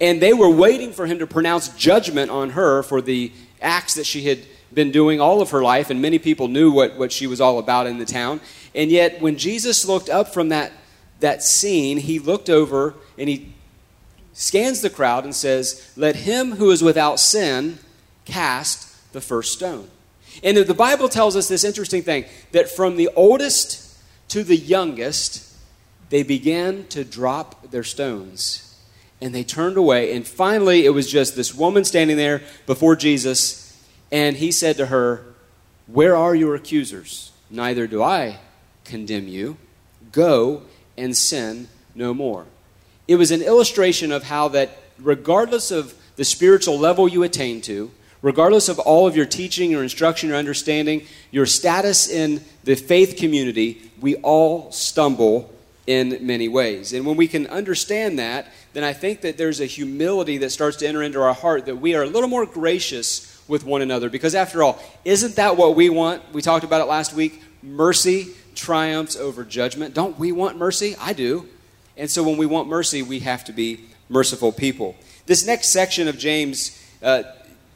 And 0.00 0.20
they 0.20 0.34
were 0.34 0.50
waiting 0.50 0.92
for 0.92 1.06
him 1.06 1.18
to 1.18 1.26
pronounce 1.26 1.68
judgment 1.70 2.30
on 2.30 2.50
her 2.50 2.82
for 2.82 3.00
the 3.00 3.32
acts 3.60 3.94
that 3.94 4.04
she 4.04 4.26
had 4.26 4.40
been 4.72 4.92
doing 4.92 5.18
all 5.18 5.40
of 5.40 5.50
her 5.50 5.62
life, 5.62 5.88
and 5.88 6.02
many 6.02 6.18
people 6.18 6.46
knew 6.46 6.70
what, 6.70 6.98
what 6.98 7.10
she 7.10 7.26
was 7.26 7.40
all 7.40 7.58
about 7.58 7.86
in 7.86 7.98
the 7.98 8.04
town. 8.04 8.38
And 8.74 8.90
yet, 8.90 9.20
when 9.22 9.38
Jesus 9.38 9.86
looked 9.86 10.10
up 10.10 10.28
from 10.28 10.50
that, 10.50 10.72
that 11.20 11.42
scene, 11.42 11.96
he 11.96 12.18
looked 12.18 12.50
over 12.50 12.94
and 13.16 13.30
he 13.30 13.54
scans 14.34 14.82
the 14.82 14.90
crowd 14.90 15.24
and 15.24 15.34
says, 15.34 15.90
Let 15.96 16.16
him 16.16 16.52
who 16.52 16.70
is 16.70 16.82
without 16.82 17.18
sin 17.18 17.78
cast 18.26 19.12
the 19.14 19.22
first 19.22 19.54
stone. 19.54 19.88
And 20.42 20.56
the 20.56 20.74
Bible 20.74 21.08
tells 21.08 21.36
us 21.36 21.48
this 21.48 21.64
interesting 21.64 22.02
thing 22.02 22.24
that 22.52 22.70
from 22.70 22.96
the 22.96 23.10
oldest 23.16 23.98
to 24.28 24.44
the 24.44 24.56
youngest, 24.56 25.56
they 26.10 26.22
began 26.22 26.86
to 26.88 27.04
drop 27.04 27.70
their 27.70 27.84
stones. 27.84 28.64
And 29.20 29.34
they 29.34 29.42
turned 29.42 29.76
away. 29.76 30.14
And 30.14 30.26
finally, 30.26 30.84
it 30.84 30.90
was 30.90 31.10
just 31.10 31.34
this 31.34 31.54
woman 31.54 31.84
standing 31.84 32.16
there 32.16 32.42
before 32.66 32.94
Jesus. 32.94 33.76
And 34.12 34.36
he 34.36 34.52
said 34.52 34.76
to 34.76 34.86
her, 34.86 35.24
Where 35.86 36.16
are 36.16 36.34
your 36.34 36.54
accusers? 36.54 37.32
Neither 37.50 37.86
do 37.86 38.02
I 38.02 38.38
condemn 38.84 39.26
you. 39.26 39.56
Go 40.12 40.62
and 40.96 41.16
sin 41.16 41.68
no 41.94 42.14
more. 42.14 42.46
It 43.06 43.16
was 43.16 43.30
an 43.30 43.42
illustration 43.42 44.12
of 44.12 44.24
how 44.24 44.48
that, 44.48 44.78
regardless 44.98 45.70
of 45.70 45.94
the 46.16 46.24
spiritual 46.24 46.78
level 46.78 47.08
you 47.08 47.22
attain 47.22 47.60
to, 47.62 47.90
regardless 48.22 48.68
of 48.68 48.78
all 48.78 49.06
of 49.06 49.16
your 49.16 49.26
teaching, 49.26 49.70
your 49.70 49.82
instruction, 49.82 50.28
your 50.28 50.38
understanding, 50.38 51.06
your 51.30 51.46
status 51.46 52.08
in 52.08 52.42
the 52.64 52.74
faith 52.74 53.16
community, 53.16 53.90
we 54.00 54.16
all 54.16 54.70
stumble 54.72 55.52
in 55.86 56.18
many 56.20 56.48
ways. 56.48 56.92
And 56.92 57.06
when 57.06 57.16
we 57.16 57.26
can 57.26 57.46
understand 57.46 58.18
that, 58.18 58.46
then 58.74 58.84
I 58.84 58.92
think 58.92 59.22
that 59.22 59.38
there's 59.38 59.60
a 59.60 59.66
humility 59.66 60.36
that 60.38 60.50
starts 60.50 60.76
to 60.78 60.86
enter 60.86 61.02
into 61.02 61.20
our 61.22 61.32
heart 61.32 61.66
that 61.66 61.76
we 61.76 61.94
are 61.94 62.02
a 62.02 62.06
little 62.06 62.28
more 62.28 62.44
gracious 62.44 63.42
with 63.48 63.64
one 63.64 63.80
another. 63.80 64.10
Because 64.10 64.34
after 64.34 64.62
all, 64.62 64.78
isn't 65.04 65.36
that 65.36 65.56
what 65.56 65.74
we 65.74 65.88
want? 65.88 66.22
We 66.34 66.42
talked 66.42 66.64
about 66.64 66.82
it 66.82 66.84
last 66.84 67.14
week. 67.14 67.42
Mercy 67.62 68.28
triumphs 68.54 69.16
over 69.16 69.44
judgment. 69.44 69.94
Don't 69.94 70.18
we 70.18 70.30
want 70.32 70.58
mercy? 70.58 70.94
I 71.00 71.14
do. 71.14 71.48
And 71.96 72.10
so 72.10 72.22
when 72.22 72.36
we 72.36 72.46
want 72.46 72.68
mercy, 72.68 73.02
we 73.02 73.20
have 73.20 73.44
to 73.44 73.52
be 73.52 73.80
merciful 74.08 74.52
people. 74.52 74.94
This 75.26 75.46
next 75.46 75.70
section 75.70 76.06
of 76.06 76.18
James 76.18 76.78
uh, 77.02 77.22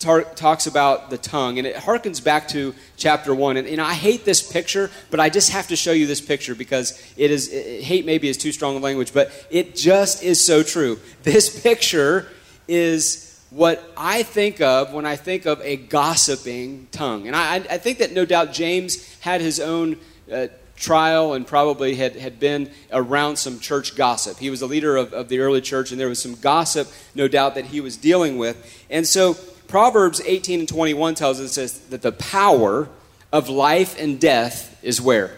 tar- 0.02 0.24
talks 0.24 0.66
about 0.66 1.10
the 1.10 1.18
tongue, 1.18 1.58
and 1.58 1.66
it 1.66 1.76
harkens 1.76 2.22
back 2.22 2.48
to 2.48 2.74
chapter 2.96 3.34
one. 3.34 3.56
And, 3.56 3.66
and, 3.66 3.80
I 3.80 3.94
hate 3.94 4.24
this 4.24 4.42
picture, 4.42 4.90
but 5.10 5.20
I 5.20 5.28
just 5.28 5.50
have 5.50 5.68
to 5.68 5.76
show 5.76 5.92
you 5.92 6.06
this 6.06 6.20
picture 6.20 6.54
because 6.54 7.00
it 7.16 7.30
is 7.30 7.48
it, 7.52 7.82
hate 7.82 8.04
maybe 8.04 8.28
is 8.28 8.36
too 8.36 8.52
strong 8.52 8.76
a 8.76 8.78
language, 8.80 9.14
but 9.14 9.30
it 9.50 9.76
just 9.76 10.22
is 10.22 10.44
so 10.44 10.62
true. 10.62 10.98
This 11.22 11.62
picture 11.62 12.28
is 12.66 13.40
what 13.50 13.82
I 13.96 14.24
think 14.24 14.60
of 14.60 14.92
when 14.92 15.06
I 15.06 15.16
think 15.16 15.46
of 15.46 15.60
a 15.60 15.76
gossiping 15.76 16.88
tongue, 16.90 17.26
and 17.26 17.36
I, 17.36 17.56
I 17.56 17.78
think 17.78 17.98
that 17.98 18.12
no 18.12 18.24
doubt 18.24 18.52
James 18.52 19.18
had 19.20 19.40
his 19.40 19.60
own. 19.60 19.98
Uh, 20.30 20.48
trial 20.74 21.34
and 21.34 21.46
probably 21.46 21.94
had, 21.94 22.16
had 22.16 22.40
been 22.40 22.68
around 22.90 23.36
some 23.36 23.60
church 23.60 23.94
gossip. 23.94 24.38
He 24.38 24.50
was 24.50 24.62
a 24.62 24.66
leader 24.66 24.96
of, 24.96 25.12
of 25.12 25.28
the 25.28 25.38
early 25.38 25.60
church, 25.60 25.92
and 25.92 26.00
there 26.00 26.08
was 26.08 26.20
some 26.20 26.34
gossip, 26.34 26.88
no 27.14 27.28
doubt, 27.28 27.54
that 27.54 27.66
he 27.66 27.80
was 27.80 27.96
dealing 27.96 28.36
with. 28.36 28.84
And 28.90 29.06
so 29.06 29.36
Proverbs 29.72 30.20
18 30.26 30.60
and 30.60 30.68
21 30.68 31.14
tells 31.14 31.40
us 31.40 31.78
that 31.78 32.02
the 32.02 32.12
power 32.12 32.90
of 33.32 33.48
life 33.48 33.98
and 33.98 34.20
death 34.20 34.78
is 34.82 35.00
where? 35.00 35.34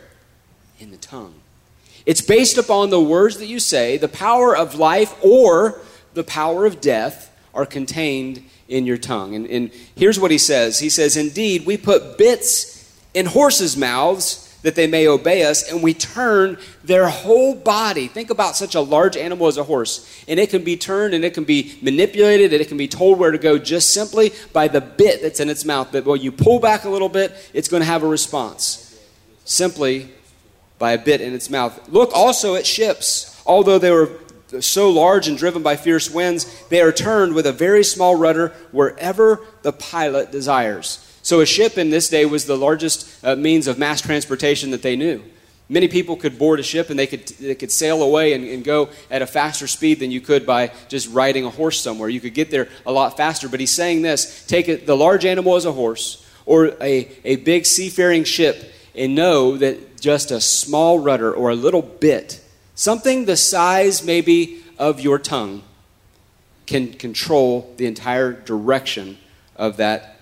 In 0.81 0.90
the 0.90 0.96
tongue. 0.96 1.34
It's 2.04 2.20
based 2.20 2.58
upon 2.58 2.90
the 2.90 3.00
words 3.00 3.38
that 3.38 3.46
you 3.46 3.60
say. 3.60 3.96
The 3.96 4.08
power 4.08 4.56
of 4.56 4.75
life 4.75 5.14
or 5.22 5.81
the 6.14 6.25
power 6.25 6.66
of 6.66 6.81
death 6.81 7.32
are 7.54 7.64
contained 7.64 8.42
in 8.66 8.86
your 8.86 8.96
tongue. 8.96 9.36
And, 9.36 9.46
and 9.46 9.70
here's 9.94 10.19
what 10.19 10.32
he 10.32 10.38
says 10.38 10.81
He 10.81 10.91
says, 10.91 11.17
Indeed, 11.17 11.64
we 11.64 11.76
put 11.76 12.19
bits 12.19 12.93
in 13.14 13.26
horses' 13.26 13.76
mouths 13.76 14.44
that 14.64 14.74
they 14.74 14.86
may 14.86 15.06
obey 15.06 15.44
us, 15.44 15.70
and 15.70 15.82
we 15.82 15.92
turn 15.92 16.56
their 16.82 17.06
whole 17.06 17.54
body. 17.54 18.08
Think 18.08 18.30
about 18.30 18.56
such 18.56 18.74
a 18.74 18.80
large 18.80 19.14
animal 19.14 19.46
as 19.46 19.58
a 19.58 19.62
horse, 19.62 20.24
and 20.26 20.40
it 20.40 20.48
can 20.48 20.64
be 20.64 20.74
turned 20.76 21.12
and 21.12 21.22
it 21.22 21.34
can 21.34 21.44
be 21.44 21.78
manipulated 21.82 22.52
and 22.52 22.62
it 22.62 22.68
can 22.68 22.78
be 22.78 22.88
told 22.88 23.18
where 23.18 23.30
to 23.30 23.36
go 23.36 23.58
just 23.58 23.92
simply 23.92 24.32
by 24.54 24.66
the 24.66 24.80
bit 24.80 25.20
that's 25.20 25.38
in 25.38 25.50
its 25.50 25.66
mouth. 25.66 25.88
But 25.92 26.06
when 26.06 26.22
you 26.22 26.32
pull 26.32 26.60
back 26.60 26.84
a 26.84 26.88
little 26.88 27.10
bit, 27.10 27.32
it's 27.52 27.68
going 27.68 27.82
to 27.82 27.86
have 27.86 28.02
a 28.02 28.08
response 28.08 28.98
simply 29.44 30.08
by 30.78 30.92
a 30.92 30.98
bit 30.98 31.20
in 31.20 31.34
its 31.34 31.50
mouth. 31.50 31.88
Look 31.90 32.10
also 32.14 32.54
at 32.54 32.66
ships. 32.66 33.42
Although 33.46 33.78
they 33.78 33.90
were 33.90 34.10
so 34.60 34.88
large 34.88 35.28
and 35.28 35.36
driven 35.36 35.62
by 35.62 35.76
fierce 35.76 36.10
winds, 36.10 36.46
they 36.70 36.80
are 36.80 36.92
turned 36.92 37.34
with 37.34 37.46
a 37.46 37.52
very 37.52 37.84
small 37.84 38.16
rudder 38.16 38.48
wherever 38.72 39.44
the 39.60 39.72
pilot 39.72 40.32
desires. 40.32 41.13
So 41.24 41.40
a 41.40 41.46
ship 41.46 41.78
in 41.78 41.88
this 41.88 42.10
day 42.10 42.26
was 42.26 42.44
the 42.44 42.56
largest 42.56 43.08
uh, 43.24 43.34
means 43.34 43.66
of 43.66 43.78
mass 43.78 44.02
transportation 44.02 44.72
that 44.72 44.82
they 44.82 44.94
knew. 44.94 45.22
Many 45.70 45.88
people 45.88 46.16
could 46.16 46.38
board 46.38 46.60
a 46.60 46.62
ship 46.62 46.90
and 46.90 46.98
they 46.98 47.06
could, 47.06 47.26
they 47.26 47.54
could 47.54 47.72
sail 47.72 48.02
away 48.02 48.34
and, 48.34 48.44
and, 48.44 48.62
go 48.62 48.90
at 49.10 49.22
a 49.22 49.26
faster 49.26 49.66
speed 49.66 50.00
than 50.00 50.10
you 50.10 50.20
could 50.20 50.44
by 50.44 50.70
just 50.88 51.08
riding 51.08 51.46
a 51.46 51.50
horse 51.50 51.81
somewhere. 51.81 52.10
You 52.10 52.20
could 52.20 52.34
get 52.34 52.50
there 52.50 52.69
a 52.84 52.93
lot 52.93 53.16
faster. 53.16 53.48
But 53.48 53.60
he's 53.60 53.70
saying 53.70 54.02
this 54.02 54.46
take 54.46 54.69
it, 54.69 54.86
the 54.86 54.94
large 54.94 55.24
animal 55.24 55.56
as 55.56 55.64
a 55.64 55.72
horse 55.72 56.28
or 56.44 56.66
a, 56.82 57.10
a 57.24 57.36
big 57.36 57.64
seafaring 57.64 58.24
ship 58.24 58.70
and 58.94 59.14
know 59.14 59.56
that 59.56 59.98
just 59.98 60.31
a 60.31 60.43
small 60.43 60.98
rudder 60.98 61.32
or 61.32 61.48
a 61.48 61.56
little 61.56 61.81
bit, 61.81 62.44
something 62.74 63.24
the 63.24 63.38
size 63.38 64.04
maybe 64.04 64.62
of 64.78 65.00
your 65.00 65.19
tongue, 65.19 65.62
can 66.66 66.93
control 66.93 67.72
the 67.78 67.86
entire 67.86 68.34
direction 68.34 69.16
of 69.56 69.78
that 69.78 70.13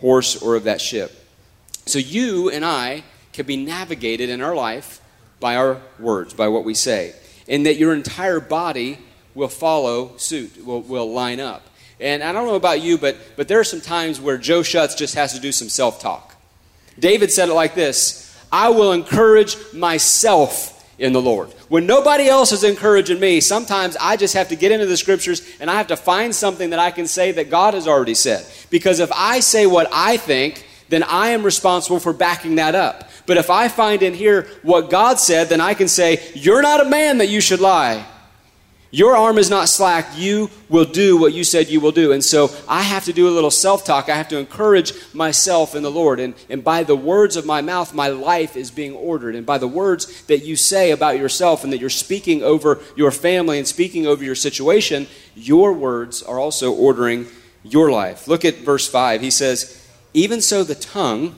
horse 0.00 0.40
or 0.40 0.56
of 0.56 0.64
that 0.64 0.80
ship. 0.80 1.24
So 1.86 1.98
you 1.98 2.50
and 2.50 2.64
I 2.64 3.04
can 3.32 3.46
be 3.46 3.56
navigated 3.56 4.28
in 4.28 4.40
our 4.40 4.54
life 4.54 5.00
by 5.40 5.56
our 5.56 5.80
words, 5.98 6.34
by 6.34 6.48
what 6.48 6.64
we 6.64 6.74
say, 6.74 7.14
and 7.48 7.66
that 7.66 7.76
your 7.76 7.94
entire 7.94 8.40
body 8.40 8.98
will 9.34 9.48
follow 9.48 10.16
suit, 10.16 10.64
will, 10.64 10.80
will 10.82 11.12
line 11.12 11.40
up. 11.40 11.62
And 12.00 12.22
I 12.22 12.32
don't 12.32 12.46
know 12.46 12.56
about 12.56 12.80
you, 12.80 12.98
but, 12.98 13.16
but 13.36 13.48
there 13.48 13.60
are 13.60 13.64
some 13.64 13.80
times 13.80 14.20
where 14.20 14.36
Joe 14.36 14.62
Schutz 14.62 14.94
just 14.94 15.14
has 15.14 15.32
to 15.34 15.40
do 15.40 15.52
some 15.52 15.68
self 15.68 16.00
talk. 16.00 16.34
David 16.98 17.30
said 17.30 17.48
it 17.48 17.54
like 17.54 17.74
this 17.74 18.26
I 18.52 18.70
will 18.70 18.92
encourage 18.92 19.56
myself 19.72 20.75
in 20.98 21.12
the 21.12 21.20
Lord. 21.20 21.50
When 21.68 21.86
nobody 21.86 22.28
else 22.28 22.52
is 22.52 22.64
encouraging 22.64 23.20
me, 23.20 23.40
sometimes 23.40 23.96
I 24.00 24.16
just 24.16 24.34
have 24.34 24.48
to 24.48 24.56
get 24.56 24.72
into 24.72 24.86
the 24.86 24.96
scriptures 24.96 25.42
and 25.60 25.70
I 25.70 25.74
have 25.74 25.88
to 25.88 25.96
find 25.96 26.34
something 26.34 26.70
that 26.70 26.78
I 26.78 26.90
can 26.90 27.06
say 27.06 27.32
that 27.32 27.50
God 27.50 27.74
has 27.74 27.86
already 27.86 28.14
said. 28.14 28.46
Because 28.70 29.00
if 29.00 29.10
I 29.12 29.40
say 29.40 29.66
what 29.66 29.88
I 29.92 30.16
think, 30.16 30.66
then 30.88 31.02
I 31.02 31.30
am 31.30 31.42
responsible 31.42 32.00
for 32.00 32.12
backing 32.12 32.56
that 32.56 32.74
up. 32.74 33.10
But 33.26 33.36
if 33.36 33.50
I 33.50 33.68
find 33.68 34.02
in 34.02 34.14
here 34.14 34.46
what 34.62 34.88
God 34.88 35.18
said, 35.18 35.48
then 35.48 35.60
I 35.60 35.74
can 35.74 35.88
say, 35.88 36.30
You're 36.34 36.62
not 36.62 36.84
a 36.84 36.88
man 36.88 37.18
that 37.18 37.26
you 37.26 37.40
should 37.40 37.60
lie. 37.60 38.06
Your 38.96 39.14
arm 39.14 39.36
is 39.36 39.50
not 39.50 39.68
slack. 39.68 40.06
You 40.16 40.48
will 40.70 40.86
do 40.86 41.18
what 41.18 41.34
you 41.34 41.44
said 41.44 41.68
you 41.68 41.80
will 41.80 41.92
do. 41.92 42.12
And 42.12 42.24
so 42.24 42.48
I 42.66 42.80
have 42.80 43.04
to 43.04 43.12
do 43.12 43.28
a 43.28 43.34
little 43.36 43.50
self 43.50 43.84
talk. 43.84 44.08
I 44.08 44.16
have 44.16 44.28
to 44.28 44.38
encourage 44.38 44.94
myself 45.12 45.74
in 45.74 45.82
the 45.82 45.90
Lord. 45.90 46.18
And, 46.18 46.32
and 46.48 46.64
by 46.64 46.82
the 46.82 46.96
words 46.96 47.36
of 47.36 47.44
my 47.44 47.60
mouth, 47.60 47.92
my 47.92 48.08
life 48.08 48.56
is 48.56 48.70
being 48.70 48.94
ordered. 48.94 49.34
And 49.34 49.44
by 49.44 49.58
the 49.58 49.68
words 49.68 50.22
that 50.28 50.46
you 50.46 50.56
say 50.56 50.92
about 50.92 51.18
yourself 51.18 51.62
and 51.62 51.70
that 51.74 51.78
you're 51.78 51.90
speaking 51.90 52.42
over 52.42 52.80
your 52.96 53.10
family 53.10 53.58
and 53.58 53.68
speaking 53.68 54.06
over 54.06 54.24
your 54.24 54.34
situation, 54.34 55.08
your 55.34 55.74
words 55.74 56.22
are 56.22 56.38
also 56.38 56.72
ordering 56.72 57.26
your 57.64 57.90
life. 57.90 58.26
Look 58.26 58.46
at 58.46 58.54
verse 58.60 58.88
5. 58.88 59.20
He 59.20 59.30
says, 59.30 59.86
Even 60.14 60.40
so, 60.40 60.64
the 60.64 60.74
tongue, 60.74 61.36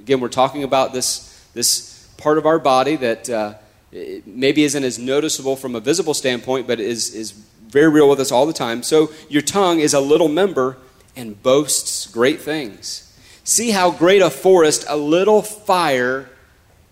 again, 0.00 0.18
we're 0.18 0.28
talking 0.28 0.64
about 0.64 0.92
this, 0.92 1.48
this 1.54 2.08
part 2.16 2.38
of 2.38 2.44
our 2.44 2.58
body 2.58 2.96
that. 2.96 3.30
Uh, 3.30 3.54
maybe 3.92 4.64
isn't 4.64 4.84
as 4.84 4.98
noticeable 4.98 5.56
from 5.56 5.74
a 5.74 5.80
visible 5.80 6.14
standpoint, 6.14 6.66
but 6.66 6.80
is, 6.80 7.14
is 7.14 7.32
very 7.32 7.88
real 7.88 8.08
with 8.08 8.20
us 8.20 8.32
all 8.32 8.46
the 8.46 8.52
time. 8.52 8.82
So 8.82 9.10
your 9.28 9.42
tongue 9.42 9.80
is 9.80 9.94
a 9.94 10.00
little 10.00 10.28
member 10.28 10.78
and 11.14 11.40
boasts 11.42 12.06
great 12.06 12.40
things. 12.40 13.08
See 13.44 13.70
how 13.70 13.90
great 13.90 14.22
a 14.22 14.30
forest 14.30 14.84
a 14.88 14.96
little 14.96 15.42
fire 15.42 16.28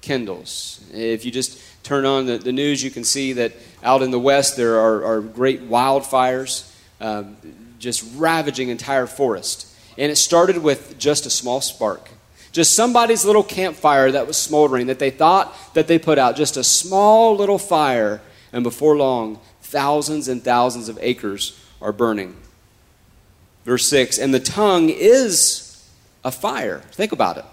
kindles. 0.00 0.84
If 0.92 1.24
you 1.24 1.30
just 1.30 1.60
turn 1.82 2.04
on 2.04 2.26
the, 2.26 2.38
the 2.38 2.52
news, 2.52 2.82
you 2.82 2.90
can 2.90 3.04
see 3.04 3.32
that 3.34 3.52
out 3.82 4.02
in 4.02 4.10
the 4.10 4.18
west 4.18 4.56
there 4.56 4.78
are, 4.78 5.04
are 5.04 5.20
great 5.20 5.68
wildfires 5.68 6.70
um, 7.00 7.36
just 7.78 8.04
ravaging 8.16 8.68
entire 8.68 9.06
forest. 9.06 9.66
And 9.96 10.12
it 10.12 10.16
started 10.16 10.58
with 10.58 10.98
just 10.98 11.26
a 11.26 11.30
small 11.30 11.60
spark. 11.60 12.10
Just 12.52 12.74
somebody's 12.74 13.24
little 13.24 13.44
campfire 13.44 14.10
that 14.10 14.26
was 14.26 14.36
smoldering 14.36 14.88
that 14.88 14.98
they 14.98 15.10
thought 15.10 15.54
that 15.74 15.86
they 15.86 15.98
put 15.98 16.18
out. 16.18 16.36
Just 16.36 16.56
a 16.56 16.64
small 16.64 17.36
little 17.36 17.58
fire. 17.58 18.20
And 18.52 18.64
before 18.64 18.96
long, 18.96 19.38
thousands 19.62 20.26
and 20.26 20.42
thousands 20.42 20.88
of 20.88 20.98
acres 21.00 21.58
are 21.80 21.92
burning. 21.92 22.36
Verse 23.64 23.86
6 23.86 24.18
And 24.18 24.34
the 24.34 24.40
tongue 24.40 24.88
is 24.88 25.88
a 26.24 26.32
fire. 26.32 26.78
Think 26.92 27.12
about 27.12 27.38
it. 27.38 27.44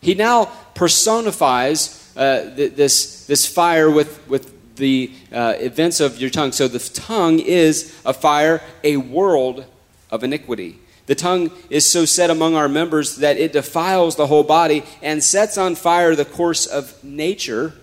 He 0.00 0.14
now 0.14 0.46
personifies 0.74 2.12
uh, 2.16 2.50
this, 2.54 3.26
this 3.26 3.46
fire 3.46 3.90
with, 3.90 4.26
with 4.28 4.76
the 4.76 5.12
uh, 5.32 5.54
events 5.58 6.00
of 6.00 6.18
your 6.18 6.30
tongue. 6.30 6.52
So 6.52 6.68
the 6.68 6.78
tongue 6.78 7.38
is 7.38 7.96
a 8.04 8.12
fire, 8.12 8.62
a 8.82 8.96
world 8.96 9.64
of 10.10 10.24
iniquity. 10.24 10.78
The 11.06 11.14
tongue 11.14 11.50
is 11.68 11.84
so 11.84 12.04
set 12.04 12.30
among 12.30 12.54
our 12.54 12.68
members 12.68 13.16
that 13.16 13.36
it 13.36 13.52
defiles 13.52 14.16
the 14.16 14.28
whole 14.28 14.44
body 14.44 14.84
and 15.02 15.22
sets 15.22 15.58
on 15.58 15.74
fire 15.74 16.14
the 16.14 16.24
course 16.24 16.66
of 16.66 17.02
nature. 17.02 17.74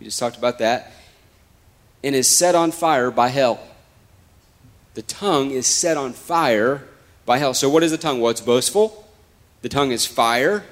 We 0.00 0.06
just 0.06 0.18
talked 0.18 0.36
about 0.36 0.58
that. 0.58 0.92
And 2.02 2.14
is 2.14 2.28
set 2.28 2.54
on 2.54 2.70
fire 2.70 3.10
by 3.10 3.28
hell. 3.28 3.60
The 4.94 5.02
tongue 5.02 5.50
is 5.50 5.66
set 5.66 5.96
on 5.96 6.12
fire 6.12 6.86
by 7.26 7.38
hell. 7.38 7.54
So, 7.54 7.68
what 7.68 7.82
is 7.82 7.90
the 7.90 7.98
tongue? 7.98 8.20
Well, 8.20 8.30
it's 8.30 8.40
boastful. 8.40 9.08
The 9.62 9.68
tongue 9.68 9.90
is 9.90 10.06
fire. 10.06 10.64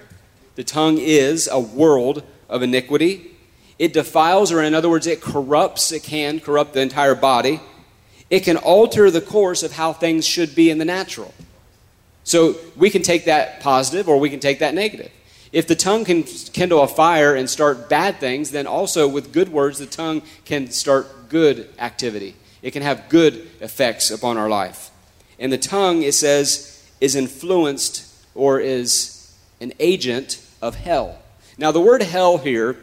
The 0.55 0.65
tongue 0.65 0.99
is 0.99 1.49
a 1.51 1.59
world 1.59 2.23
of 2.49 2.63
iniquity. 2.63 3.31
It 3.79 3.93
defiles, 3.93 4.53
or 4.53 4.63
in 4.63 4.75
other 4.75 4.91
words, 4.91 5.07
it 5.07 5.21
corrupts. 5.21 5.91
It 5.93 6.03
can 6.03 6.41
corrupt 6.41 6.75
the 6.75 6.81
entire 6.81 7.15
body. 7.15 7.61
It 8.29 8.41
can 8.41 8.57
alter 8.59 9.11
the 9.11 9.21
course 9.21 9.63
of 9.63 9.73
how 9.73 9.93
things 9.93 10.27
should 10.27 10.55
be 10.55 10.71
in 10.71 10.79
the 10.79 10.85
natural. 10.85 11.35
So 12.25 12.57
we 12.76 12.91
can 12.91 13.02
take 13.02 13.25
that 13.25 13.61
positive 13.61 14.09
or 14.09 14.19
we 14.19 14.31
can 14.31 14.41
take 14.41 14.61
that 14.61 14.75
negative. 14.75 15.11
If 15.52 15.67
the 15.67 15.75
tongue 15.75 16.05
can 16.05 16.23
kindle 16.23 16.83
a 16.83 16.88
fire 16.88 17.35
and 17.35 17.49
start 17.49 17.88
bad 17.88 18.19
things, 18.19 18.52
then 18.52 18.67
also 18.67 19.07
with 19.07 19.33
good 19.33 19.50
words, 19.50 19.79
the 19.79 19.87
tongue 19.87 20.23
can 20.45 20.71
start 20.71 21.29
good 21.29 21.69
activity. 21.79 22.37
It 22.62 22.71
can 22.71 22.83
have 22.83 23.09
good 23.09 23.50
effects 23.61 24.11
upon 24.11 24.38
our 24.38 24.49
life. 24.49 24.91
And 25.38 25.52
the 25.52 25.59
tongue, 25.59 26.02
it 26.02 26.14
says, 26.14 26.88
is 27.00 27.17
influenced 27.17 28.09
or 28.35 28.61
is 28.61 29.37
an 29.61 29.73
agent 29.79 30.41
of 30.62 30.76
hell. 30.76 31.19
Now, 31.59 31.71
the 31.73 31.81
word 31.81 32.02
hell 32.02 32.38
here, 32.38 32.76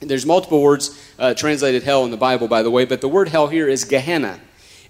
there's 0.00 0.26
multiple 0.26 0.60
words 0.60 0.98
uh, 1.18 1.34
translated 1.34 1.84
hell 1.84 2.04
in 2.04 2.10
the 2.10 2.16
Bible, 2.16 2.48
by 2.48 2.62
the 2.62 2.70
way, 2.70 2.84
but 2.84 3.00
the 3.00 3.08
word 3.08 3.28
hell 3.28 3.46
here 3.46 3.68
is 3.68 3.84
Gehenna. 3.84 4.40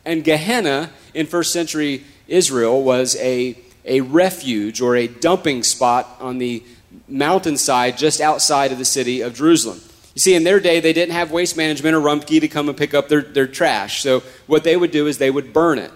And 0.05 0.25
Gehenna 0.25 0.91
in 1.13 1.27
first 1.27 1.53
century 1.53 2.05
Israel 2.27 2.83
was 2.83 3.17
a 3.17 3.57
a 3.85 4.01
refuge 4.01 4.81
or 4.81 4.97
a 4.97 5.07
dumping 5.07 5.63
spot 5.63 6.09
on 6.21 6.39
the 6.39 6.63
mountainside 7.09 7.97
just 7.97 8.21
outside 8.21 8.73
of 8.73 8.79
the 8.79 8.85
city 8.85 9.21
of 9.21 9.35
Jerusalem. 9.35 9.81
You 10.15 10.21
see, 10.21 10.35
in 10.35 10.45
their 10.45 10.61
day, 10.61 10.81
they 10.81 10.93
didn't 10.93 11.15
have 11.15 11.31
waste 11.31 11.57
management 11.57 11.97
or 11.97 12.01
Rumpke 12.01 12.41
to 12.41 12.49
come 12.49 12.69
and 12.69 12.77
pick 12.77 12.93
up 12.93 13.09
their, 13.09 13.23
their 13.23 13.47
trash. 13.47 14.03
So, 14.03 14.23
what 14.47 14.63
they 14.63 14.77
would 14.77 14.91
do 14.91 15.07
is 15.07 15.19
they 15.19 15.31
would 15.31 15.53
burn 15.53 15.79
it. 15.79 15.91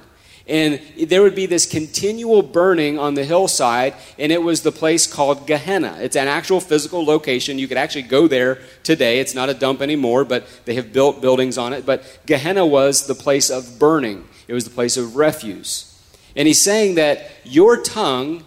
And 0.48 0.80
there 1.08 1.22
would 1.22 1.34
be 1.34 1.46
this 1.46 1.66
continual 1.66 2.40
burning 2.40 2.98
on 3.00 3.14
the 3.14 3.24
hillside, 3.24 3.94
and 4.16 4.30
it 4.30 4.42
was 4.42 4.62
the 4.62 4.70
place 4.70 5.06
called 5.06 5.46
Gehenna. 5.46 5.98
It's 6.00 6.14
an 6.14 6.28
actual 6.28 6.60
physical 6.60 7.04
location. 7.04 7.58
You 7.58 7.66
could 7.66 7.76
actually 7.76 8.02
go 8.02 8.28
there 8.28 8.60
today. 8.84 9.18
It's 9.18 9.34
not 9.34 9.48
a 9.48 9.54
dump 9.54 9.82
anymore, 9.82 10.24
but 10.24 10.46
they 10.64 10.74
have 10.76 10.92
built 10.92 11.20
buildings 11.20 11.58
on 11.58 11.72
it. 11.72 11.84
But 11.84 12.20
Gehenna 12.26 12.64
was 12.64 13.08
the 13.08 13.14
place 13.14 13.50
of 13.50 13.78
burning, 13.78 14.24
it 14.46 14.54
was 14.54 14.64
the 14.64 14.70
place 14.70 14.96
of 14.96 15.16
refuse. 15.16 15.95
And 16.36 16.46
he's 16.46 16.60
saying 16.60 16.96
that 16.96 17.30
your 17.44 17.82
tongue 17.82 18.44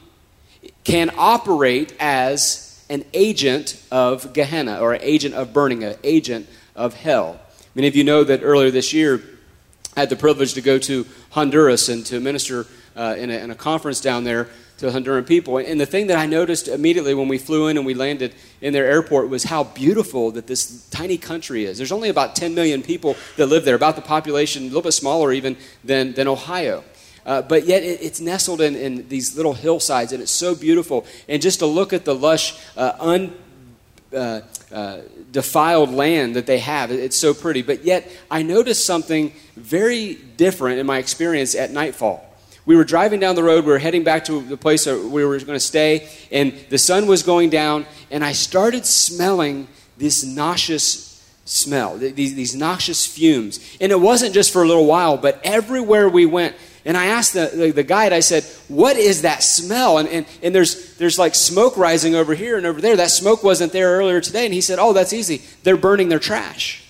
can 0.83 1.11
operate 1.17 1.93
as 1.99 2.83
an 2.89 3.03
agent 3.13 3.81
of 3.91 4.33
Gehenna 4.33 4.79
or 4.79 4.93
an 4.93 5.01
agent 5.01 5.35
of 5.35 5.53
burning, 5.53 5.83
an 5.83 5.95
agent 6.03 6.47
of 6.75 6.93
hell. 6.93 7.39
Many 7.75 7.87
of 7.87 7.95
you 7.95 8.03
know 8.03 8.23
that 8.23 8.41
earlier 8.43 8.71
this 8.71 8.93
year, 8.93 9.21
I 9.95 10.01
had 10.01 10.09
the 10.09 10.15
privilege 10.15 10.53
to 10.53 10.61
go 10.61 10.77
to 10.79 11.05
Honduras 11.31 11.89
and 11.89 12.05
to 12.07 12.19
minister 12.19 12.65
uh, 12.95 13.15
in, 13.17 13.29
a, 13.29 13.33
in, 13.33 13.51
a, 13.51 13.55
conference 13.55 14.01
down 14.01 14.23
there 14.23 14.49
to 14.77 14.87
Honduran 14.87 15.27
people. 15.27 15.57
And 15.57 15.79
the 15.79 15.85
thing 15.85 16.07
that 16.07 16.17
I 16.17 16.25
noticed 16.25 16.67
immediately 16.67 17.13
when 17.13 17.27
we 17.27 17.37
flew 17.37 17.67
in 17.67 17.77
and 17.77 17.85
we 17.85 17.93
landed 17.93 18.33
in 18.61 18.73
their 18.73 18.85
airport 18.85 19.29
was 19.29 19.43
how 19.43 19.63
beautiful 19.63 20.31
that 20.31 20.47
this 20.47 20.87
tiny 20.89 21.17
country 21.17 21.65
is. 21.65 21.77
There's 21.77 21.91
only 21.91 22.09
about 22.09 22.35
10 22.35 22.55
million 22.55 22.81
people 22.81 23.15
that 23.37 23.47
live 23.47 23.65
there, 23.65 23.75
about 23.75 23.95
the 23.95 24.01
population, 24.01 24.63
a 24.63 24.65
little 24.67 24.81
bit 24.81 24.93
smaller 24.93 25.31
even 25.31 25.57
than, 25.83 26.13
than 26.13 26.27
Ohio. 26.27 26.83
Uh, 27.29 27.43
but 27.43 27.67
yet 27.67 27.83
it, 27.83 28.01
it's 28.01 28.19
nestled 28.19 28.59
in, 28.59 28.75
in, 28.75 29.07
these 29.07 29.37
little 29.37 29.53
hillsides, 29.53 30.11
and 30.11 30.19
it's 30.19 30.31
so 30.31 30.55
beautiful. 30.55 31.05
And 31.27 31.39
just 31.39 31.59
to 31.59 31.67
look 31.67 31.93
at 31.93 32.03
the 32.03 32.15
lush, 32.15 32.59
uh, 32.75 32.93
un, 32.99 33.35
uh, 34.11 34.41
uh, 34.71 35.01
defiled 35.31 35.91
land 35.91 36.35
that 36.35 36.47
they 36.47 36.57
have, 36.57 36.89
it's 36.89 37.15
so 37.15 37.35
pretty. 37.35 37.61
But 37.61 37.85
yet, 37.85 38.11
I 38.31 38.41
noticed 38.41 38.83
something 38.83 39.31
very 39.55 40.15
different 40.37 40.79
in 40.79 40.87
my 40.87 40.97
experience 40.97 41.53
at 41.53 41.69
nightfall. 41.69 42.25
We 42.65 42.75
were 42.75 42.83
driving 42.83 43.19
down 43.19 43.35
the 43.35 43.43
road, 43.43 43.63
we 43.63 43.73
were 43.73 43.77
heading 43.77 44.03
back 44.03 44.25
to 44.25 44.41
the 44.41 44.57
place 44.57 44.87
where 44.87 44.97
we 44.97 45.23
were 45.23 45.37
going 45.37 45.55
to 45.55 45.59
stay, 45.59 46.09
and 46.31 46.51
the 46.69 46.79
sun 46.79 47.05
was 47.05 47.21
going 47.21 47.51
down, 47.51 47.85
and 48.09 48.25
I 48.25 48.31
started 48.31 48.87
smelling 48.87 49.67
this 49.99 50.23
nauseous 50.23 51.09
smell, 51.45 51.95
these, 51.97 52.33
these 52.33 52.55
noxious 52.55 53.05
fumes. 53.05 53.59
And 53.79 53.91
it 53.91 53.99
wasn't 53.99 54.33
just 54.33 54.51
for 54.51 54.63
a 54.63 54.67
little 54.67 54.87
while, 54.87 55.15
but 55.15 55.39
everywhere 55.43 56.09
we 56.09 56.25
went, 56.25 56.55
and 56.89 56.97
I 56.97 57.05
asked 57.05 57.33
the, 57.35 57.51
the, 57.53 57.69
the, 57.69 57.83
guide, 57.83 58.13
I 58.13 58.19
said, 58.19 58.43
What 58.67 58.97
is 58.97 59.21
that 59.21 59.43
smell? 59.43 59.99
And, 59.99 60.09
and, 60.09 60.25
and 60.41 60.55
there's, 60.55 60.95
there's 60.95 61.19
like 61.19 61.35
smoke 61.35 61.77
rising 61.77 62.15
over 62.15 62.33
here 62.33 62.57
and 62.57 62.65
over 62.65 62.81
there. 62.81 62.95
That 62.95 63.11
smoke 63.11 63.43
wasn't 63.43 63.73
there 63.73 63.91
earlier 63.91 64.19
today. 64.19 64.43
And 64.45 64.55
he 64.55 64.59
said, 64.59 64.79
Oh, 64.79 64.91
that's 64.91 65.13
easy. 65.13 65.43
They're 65.61 65.77
burning 65.77 66.09
their 66.09 66.17
trash. 66.17 66.83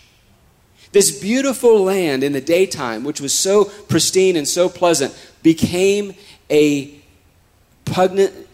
This 0.94 1.20
beautiful 1.20 1.84
land 1.84 2.24
in 2.24 2.32
the 2.32 2.40
daytime, 2.40 3.04
which 3.04 3.20
was 3.20 3.34
so 3.34 3.66
pristine 3.66 4.38
and 4.38 4.48
so 4.48 4.70
pleasant, 4.70 5.14
became 5.44 6.14
a 6.50 6.94
repugnant, 7.86 8.48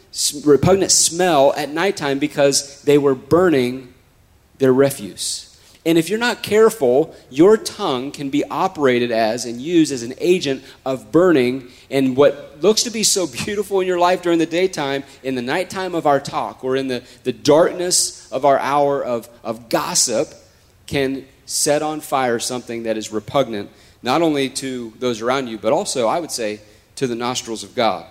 repugnant 0.44 0.92
smell 0.92 1.54
at 1.56 1.70
nighttime 1.70 2.18
because 2.18 2.82
they 2.82 2.98
were 2.98 3.14
burning 3.14 3.94
their 4.58 4.74
refuse. 4.74 5.45
And 5.86 6.00
if 6.00 6.10
you're 6.10 6.18
not 6.18 6.42
careful, 6.42 7.16
your 7.30 7.58
tongue 7.58 8.12
can 8.12 8.32
be 8.32 8.44
operated 8.46 9.12
as 9.12 9.46
and 9.46 9.62
used 9.62 9.92
as 9.92 10.02
an 10.02 10.16
agent 10.18 10.64
of 10.84 11.12
burning. 11.12 11.70
And 11.92 12.18
what 12.18 12.58
looks 12.62 12.84
to 12.84 12.90
be 12.90 13.04
so 13.04 13.28
beautiful 13.46 13.82
in 13.82 13.88
your 13.88 14.00
life 14.00 14.24
during 14.24 14.40
the 14.40 14.48
daytime, 14.48 15.04
in 15.22 15.36
the 15.36 15.44
nighttime 15.44 15.94
of 15.94 16.08
our 16.08 16.20
talk, 16.20 16.64
or 16.64 16.76
in 16.76 16.88
the, 16.88 17.04
the 17.24 17.34
darkness 17.34 18.32
of 18.32 18.46
our 18.46 18.58
hour 18.58 19.04
of, 19.04 19.30
of 19.44 19.70
gossip, 19.70 20.34
can 20.88 21.26
set 21.46 21.84
on 21.84 22.02
fire 22.02 22.40
something 22.40 22.84
that 22.84 22.98
is 22.98 23.12
repugnant, 23.12 23.70
not 24.02 24.24
only 24.24 24.50
to 24.50 24.92
those 24.98 25.22
around 25.22 25.48
you, 25.48 25.60
but 25.60 25.72
also, 25.72 26.08
I 26.08 26.20
would 26.20 26.32
say, 26.32 26.62
to 26.96 27.06
the 27.06 27.16
nostrils 27.16 27.64
of 27.64 27.76
God. 27.76 28.08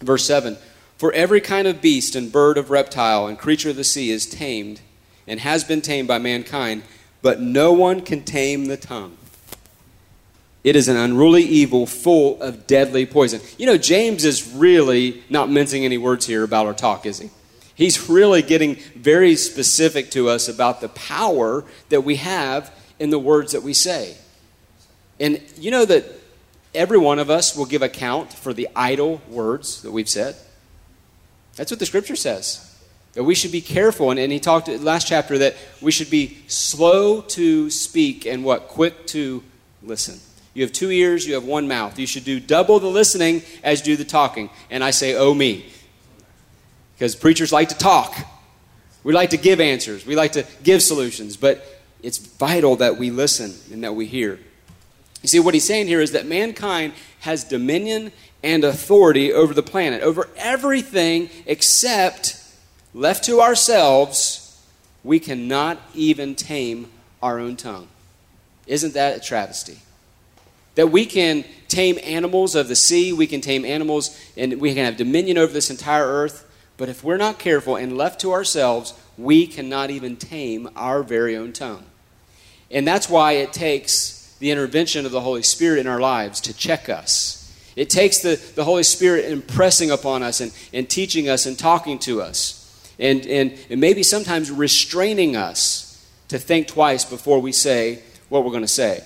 Verse 0.00 0.26
7 0.26 0.58
For 0.98 1.12
every 1.12 1.40
kind 1.40 1.66
of 1.66 1.80
beast 1.80 2.14
and 2.14 2.30
bird 2.30 2.58
of 2.58 2.70
reptile 2.70 3.26
and 3.26 3.38
creature 3.38 3.70
of 3.70 3.76
the 3.76 3.84
sea 3.84 4.10
is 4.10 4.26
tamed 4.26 4.82
and 5.30 5.38
has 5.38 5.62
been 5.62 5.80
tamed 5.80 6.08
by 6.08 6.18
mankind, 6.18 6.82
but 7.22 7.40
no 7.40 7.72
one 7.72 8.00
can 8.00 8.24
tame 8.24 8.66
the 8.66 8.76
tongue. 8.76 9.16
It 10.64 10.74
is 10.74 10.88
an 10.88 10.96
unruly 10.96 11.44
evil 11.44 11.86
full 11.86 12.42
of 12.42 12.66
deadly 12.66 13.06
poison. 13.06 13.40
You 13.56 13.66
know, 13.66 13.78
James 13.78 14.24
is 14.24 14.52
really 14.52 15.22
not 15.30 15.48
mincing 15.48 15.84
any 15.84 15.98
words 15.98 16.26
here 16.26 16.42
about 16.42 16.66
our 16.66 16.74
talk, 16.74 17.06
is 17.06 17.20
he? 17.20 17.30
He's 17.76 18.10
really 18.10 18.42
getting 18.42 18.74
very 18.96 19.36
specific 19.36 20.10
to 20.10 20.28
us 20.28 20.48
about 20.48 20.80
the 20.80 20.88
power 20.88 21.64
that 21.90 22.00
we 22.02 22.16
have 22.16 22.74
in 22.98 23.10
the 23.10 23.18
words 23.18 23.52
that 23.52 23.62
we 23.62 23.72
say. 23.72 24.16
And 25.20 25.40
you 25.56 25.70
know 25.70 25.84
that 25.84 26.06
every 26.74 26.98
one 26.98 27.20
of 27.20 27.30
us 27.30 27.56
will 27.56 27.66
give 27.66 27.82
account 27.82 28.32
for 28.32 28.52
the 28.52 28.68
idle 28.74 29.22
words 29.28 29.82
that 29.82 29.92
we've 29.92 30.08
said. 30.08 30.34
That's 31.54 31.70
what 31.70 31.78
the 31.78 31.86
scripture 31.86 32.16
says. 32.16 32.69
That 33.14 33.24
we 33.24 33.34
should 33.34 33.52
be 33.52 33.60
careful. 33.60 34.10
And, 34.10 34.20
and 34.20 34.32
he 34.32 34.38
talked 34.38 34.68
last 34.68 35.06
chapter 35.06 35.38
that 35.38 35.56
we 35.80 35.90
should 35.90 36.10
be 36.10 36.38
slow 36.46 37.20
to 37.22 37.70
speak 37.70 38.26
and 38.26 38.44
what? 38.44 38.68
Quick 38.68 39.06
to 39.08 39.42
listen. 39.82 40.20
You 40.54 40.62
have 40.62 40.72
two 40.72 40.90
ears, 40.90 41.26
you 41.26 41.34
have 41.34 41.44
one 41.44 41.68
mouth. 41.68 41.98
You 41.98 42.06
should 42.06 42.24
do 42.24 42.40
double 42.40 42.80
the 42.80 42.88
listening 42.88 43.42
as 43.62 43.80
you 43.80 43.96
do 43.96 43.96
the 43.96 44.08
talking. 44.08 44.50
And 44.70 44.82
I 44.82 44.90
say, 44.90 45.14
oh 45.14 45.34
me. 45.34 45.66
Because 46.94 47.14
preachers 47.14 47.52
like 47.52 47.70
to 47.70 47.76
talk. 47.76 48.16
We 49.02 49.12
like 49.12 49.30
to 49.30 49.38
give 49.38 49.60
answers. 49.60 50.04
We 50.04 50.16
like 50.16 50.32
to 50.32 50.44
give 50.62 50.82
solutions. 50.82 51.36
But 51.36 51.64
it's 52.02 52.18
vital 52.18 52.76
that 52.76 52.96
we 52.96 53.10
listen 53.10 53.54
and 53.72 53.82
that 53.84 53.94
we 53.94 54.06
hear. 54.06 54.38
You 55.22 55.28
see, 55.28 55.40
what 55.40 55.54
he's 55.54 55.66
saying 55.66 55.86
here 55.86 56.00
is 56.00 56.12
that 56.12 56.26
mankind 56.26 56.94
has 57.20 57.44
dominion 57.44 58.12
and 58.42 58.64
authority 58.64 59.32
over 59.32 59.52
the 59.52 59.62
planet, 59.62 60.02
over 60.02 60.28
everything 60.36 61.28
except 61.46 62.39
left 62.94 63.24
to 63.24 63.40
ourselves, 63.40 64.62
we 65.02 65.18
cannot 65.18 65.80
even 65.94 66.34
tame 66.34 66.88
our 67.22 67.38
own 67.38 67.56
tongue. 67.56 67.88
Isn't 68.66 68.94
that 68.94 69.16
a 69.16 69.20
travesty? 69.20 69.78
That 70.74 70.88
we 70.88 71.06
can 71.06 71.44
tame 71.68 71.98
animals 72.02 72.54
of 72.54 72.68
the 72.68 72.76
sea, 72.76 73.12
we 73.12 73.26
can 73.26 73.40
tame 73.40 73.64
animals, 73.64 74.18
and 74.36 74.60
we 74.60 74.74
can 74.74 74.84
have 74.84 74.96
dominion 74.96 75.38
over 75.38 75.52
this 75.52 75.70
entire 75.70 76.06
earth. 76.06 76.46
But 76.76 76.88
if 76.88 77.04
we're 77.04 77.16
not 77.16 77.38
careful 77.38 77.76
and 77.76 77.96
left 77.96 78.20
to 78.20 78.32
ourselves, 78.32 78.94
we 79.18 79.46
cannot 79.46 79.90
even 79.90 80.16
tame 80.16 80.68
our 80.76 81.02
very 81.02 81.36
own 81.36 81.52
tongue. 81.52 81.84
And 82.70 82.86
that's 82.86 83.08
why 83.08 83.32
it 83.32 83.52
takes 83.52 84.34
the 84.38 84.50
intervention 84.50 85.04
of 85.04 85.12
the 85.12 85.20
Holy 85.20 85.42
Spirit 85.42 85.80
in 85.80 85.86
our 85.86 86.00
lives 86.00 86.40
to 86.42 86.54
check 86.54 86.88
us. 86.88 87.36
It 87.76 87.90
takes 87.90 88.18
the, 88.18 88.40
the 88.54 88.64
Holy 88.64 88.82
Spirit 88.82 89.26
impressing 89.26 89.90
upon 89.90 90.22
us 90.22 90.40
and, 90.40 90.52
and 90.72 90.88
teaching 90.88 91.28
us 91.28 91.46
and 91.46 91.58
talking 91.58 91.98
to 92.00 92.22
us. 92.22 92.59
And, 93.00 93.26
and, 93.26 93.58
and 93.70 93.80
maybe 93.80 94.02
sometimes 94.02 94.50
restraining 94.50 95.34
us 95.34 96.06
to 96.28 96.38
think 96.38 96.68
twice 96.68 97.04
before 97.04 97.40
we 97.40 97.50
say 97.50 98.02
what 98.28 98.44
we're 98.44 98.50
going 98.50 98.62
to 98.62 98.68
say. 98.68 99.02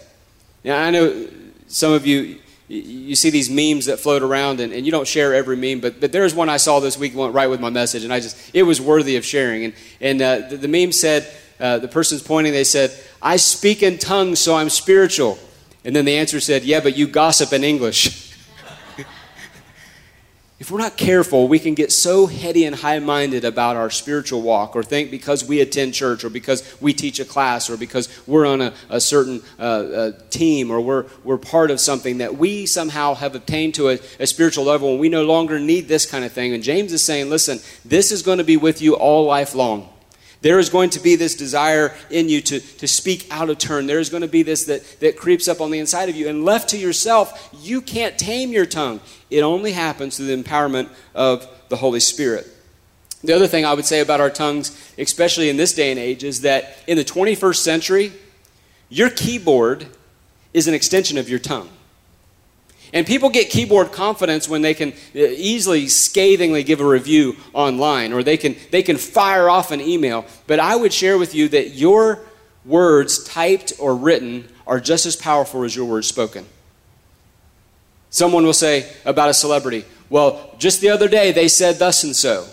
Now, 0.64 0.82
I 0.82 0.90
know 0.90 1.28
some 1.68 1.92
of 1.92 2.06
you, 2.06 2.40
you 2.68 3.14
see 3.14 3.30
these 3.30 3.48
memes 3.48 3.86
that 3.86 3.98
float 3.98 4.22
around, 4.22 4.60
and, 4.60 4.72
and 4.72 4.84
you 4.84 4.92
don't 4.92 5.06
share 5.06 5.32
every 5.32 5.56
meme, 5.56 5.80
but, 5.80 6.00
but 6.00 6.12
there's 6.12 6.34
one 6.34 6.48
I 6.48 6.56
saw 6.56 6.80
this 6.80 6.98
week 6.98 7.14
went 7.14 7.34
right 7.34 7.48
with 7.48 7.60
my 7.60 7.70
message, 7.70 8.04
and 8.04 8.12
I 8.12 8.20
just, 8.20 8.36
it 8.52 8.64
was 8.64 8.80
worthy 8.80 9.16
of 9.16 9.24
sharing. 9.24 9.64
And, 9.64 9.74
and 10.00 10.22
uh, 10.22 10.48
the, 10.48 10.56
the 10.56 10.68
meme 10.68 10.92
said, 10.92 11.32
uh, 11.60 11.78
the 11.78 11.88
person's 11.88 12.22
pointing, 12.22 12.52
they 12.52 12.64
said, 12.64 12.92
I 13.22 13.36
speak 13.36 13.82
in 13.82 13.98
tongues, 13.98 14.40
so 14.40 14.56
I'm 14.56 14.68
spiritual. 14.68 15.38
And 15.84 15.94
then 15.94 16.04
the 16.04 16.16
answer 16.16 16.40
said, 16.40 16.64
Yeah, 16.64 16.80
but 16.80 16.96
you 16.96 17.06
gossip 17.06 17.52
in 17.52 17.62
English. 17.62 18.32
if 20.64 20.70
we're 20.70 20.78
not 20.78 20.96
careful, 20.96 21.46
we 21.46 21.58
can 21.58 21.74
get 21.74 21.92
so 21.92 22.26
heady 22.26 22.64
and 22.64 22.74
high 22.74 22.98
minded 22.98 23.44
about 23.44 23.76
our 23.76 23.90
spiritual 23.90 24.40
walk, 24.40 24.74
or 24.74 24.82
think 24.82 25.10
because 25.10 25.44
we 25.44 25.60
attend 25.60 25.92
church, 25.92 26.24
or 26.24 26.30
because 26.30 26.64
we 26.80 26.94
teach 26.94 27.20
a 27.20 27.24
class, 27.26 27.68
or 27.68 27.76
because 27.76 28.08
we're 28.26 28.46
on 28.46 28.62
a, 28.62 28.72
a 28.88 28.98
certain 28.98 29.42
uh, 29.58 29.62
uh, 29.62 30.12
team, 30.30 30.70
or 30.70 30.80
we're, 30.80 31.04
we're 31.22 31.36
part 31.36 31.70
of 31.70 31.80
something, 31.80 32.16
that 32.16 32.38
we 32.38 32.64
somehow 32.64 33.12
have 33.12 33.34
obtained 33.34 33.74
to 33.74 33.90
a, 33.90 33.98
a 34.18 34.26
spiritual 34.26 34.64
level 34.64 34.92
and 34.92 35.00
we 35.00 35.10
no 35.10 35.22
longer 35.22 35.60
need 35.60 35.86
this 35.86 36.10
kind 36.10 36.24
of 36.24 36.32
thing. 36.32 36.54
And 36.54 36.62
James 36.62 36.94
is 36.94 37.02
saying, 37.02 37.28
Listen, 37.28 37.58
this 37.84 38.10
is 38.10 38.22
going 38.22 38.38
to 38.38 38.44
be 38.44 38.56
with 38.56 38.80
you 38.80 38.94
all 38.94 39.26
life 39.26 39.54
long. 39.54 39.93
There 40.44 40.58
is 40.58 40.68
going 40.68 40.90
to 40.90 41.00
be 41.00 41.16
this 41.16 41.34
desire 41.34 41.94
in 42.10 42.28
you 42.28 42.42
to, 42.42 42.60
to 42.60 42.86
speak 42.86 43.26
out 43.30 43.48
of 43.48 43.56
turn. 43.56 43.86
There 43.86 43.98
is 43.98 44.10
going 44.10 44.20
to 44.20 44.28
be 44.28 44.42
this 44.42 44.64
that, 44.64 45.00
that 45.00 45.16
creeps 45.16 45.48
up 45.48 45.62
on 45.62 45.70
the 45.70 45.78
inside 45.78 46.10
of 46.10 46.16
you. 46.16 46.28
And 46.28 46.44
left 46.44 46.68
to 46.68 46.76
yourself, 46.76 47.48
you 47.62 47.80
can't 47.80 48.18
tame 48.18 48.52
your 48.52 48.66
tongue. 48.66 49.00
It 49.30 49.40
only 49.40 49.72
happens 49.72 50.18
through 50.18 50.26
the 50.26 50.36
empowerment 50.36 50.90
of 51.14 51.48
the 51.70 51.76
Holy 51.76 51.98
Spirit. 51.98 52.46
The 53.22 53.32
other 53.32 53.46
thing 53.46 53.64
I 53.64 53.72
would 53.72 53.86
say 53.86 54.00
about 54.00 54.20
our 54.20 54.28
tongues, 54.28 54.78
especially 54.98 55.48
in 55.48 55.56
this 55.56 55.72
day 55.72 55.90
and 55.90 55.98
age, 55.98 56.22
is 56.22 56.42
that 56.42 56.76
in 56.86 56.98
the 56.98 57.06
21st 57.06 57.56
century, 57.56 58.12
your 58.90 59.08
keyboard 59.08 59.86
is 60.52 60.68
an 60.68 60.74
extension 60.74 61.16
of 61.16 61.26
your 61.26 61.38
tongue. 61.38 61.70
And 62.94 63.04
people 63.04 63.28
get 63.28 63.50
keyboard 63.50 63.90
confidence 63.90 64.48
when 64.48 64.62
they 64.62 64.72
can 64.72 64.92
uh, 64.92 65.18
easily, 65.18 65.88
scathingly 65.88 66.62
give 66.62 66.80
a 66.80 66.86
review 66.86 67.36
online 67.52 68.12
or 68.12 68.22
they 68.22 68.36
can, 68.36 68.54
they 68.70 68.84
can 68.84 68.96
fire 68.96 69.50
off 69.50 69.72
an 69.72 69.80
email. 69.80 70.24
But 70.46 70.60
I 70.60 70.76
would 70.76 70.92
share 70.92 71.18
with 71.18 71.34
you 71.34 71.48
that 71.48 71.70
your 71.70 72.20
words, 72.64 73.24
typed 73.24 73.72
or 73.80 73.96
written, 73.96 74.48
are 74.64 74.78
just 74.78 75.06
as 75.06 75.16
powerful 75.16 75.64
as 75.64 75.74
your 75.74 75.86
words 75.86 76.06
spoken. 76.06 76.46
Someone 78.10 78.44
will 78.44 78.52
say 78.52 78.88
about 79.04 79.28
a 79.28 79.34
celebrity, 79.34 79.84
well, 80.08 80.54
just 80.58 80.80
the 80.80 80.90
other 80.90 81.08
day 81.08 81.32
they 81.32 81.48
said 81.48 81.80
thus 81.80 82.04
and 82.04 82.14
so. 82.14 82.46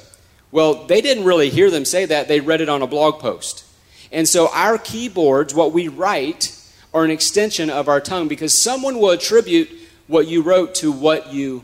Well, 0.51 0.85
they 0.87 1.01
didn't 1.01 1.23
really 1.23 1.51
hear 1.51 1.69
them 1.69 1.85
say 1.85 2.05
that, 2.05 2.27
they 2.27 2.39
read 2.39 2.61
it 2.61 2.67
on 2.67 2.81
a 2.81 2.87
blog 2.87 3.19
post. 3.19 3.63
And 4.11 4.27
so 4.27 4.49
our 4.51 4.79
keyboards, 4.79 5.53
what 5.53 5.71
we 5.71 5.87
write, 5.87 6.57
are 6.95 7.05
an 7.05 7.11
extension 7.11 7.69
of 7.69 7.87
our 7.87 8.01
tongue 8.01 8.27
because 8.27 8.59
someone 8.59 8.97
will 8.97 9.11
attribute 9.11 9.69
what 10.11 10.27
you 10.27 10.41
wrote 10.41 10.75
to 10.75 10.91
what 10.91 11.31
you 11.31 11.63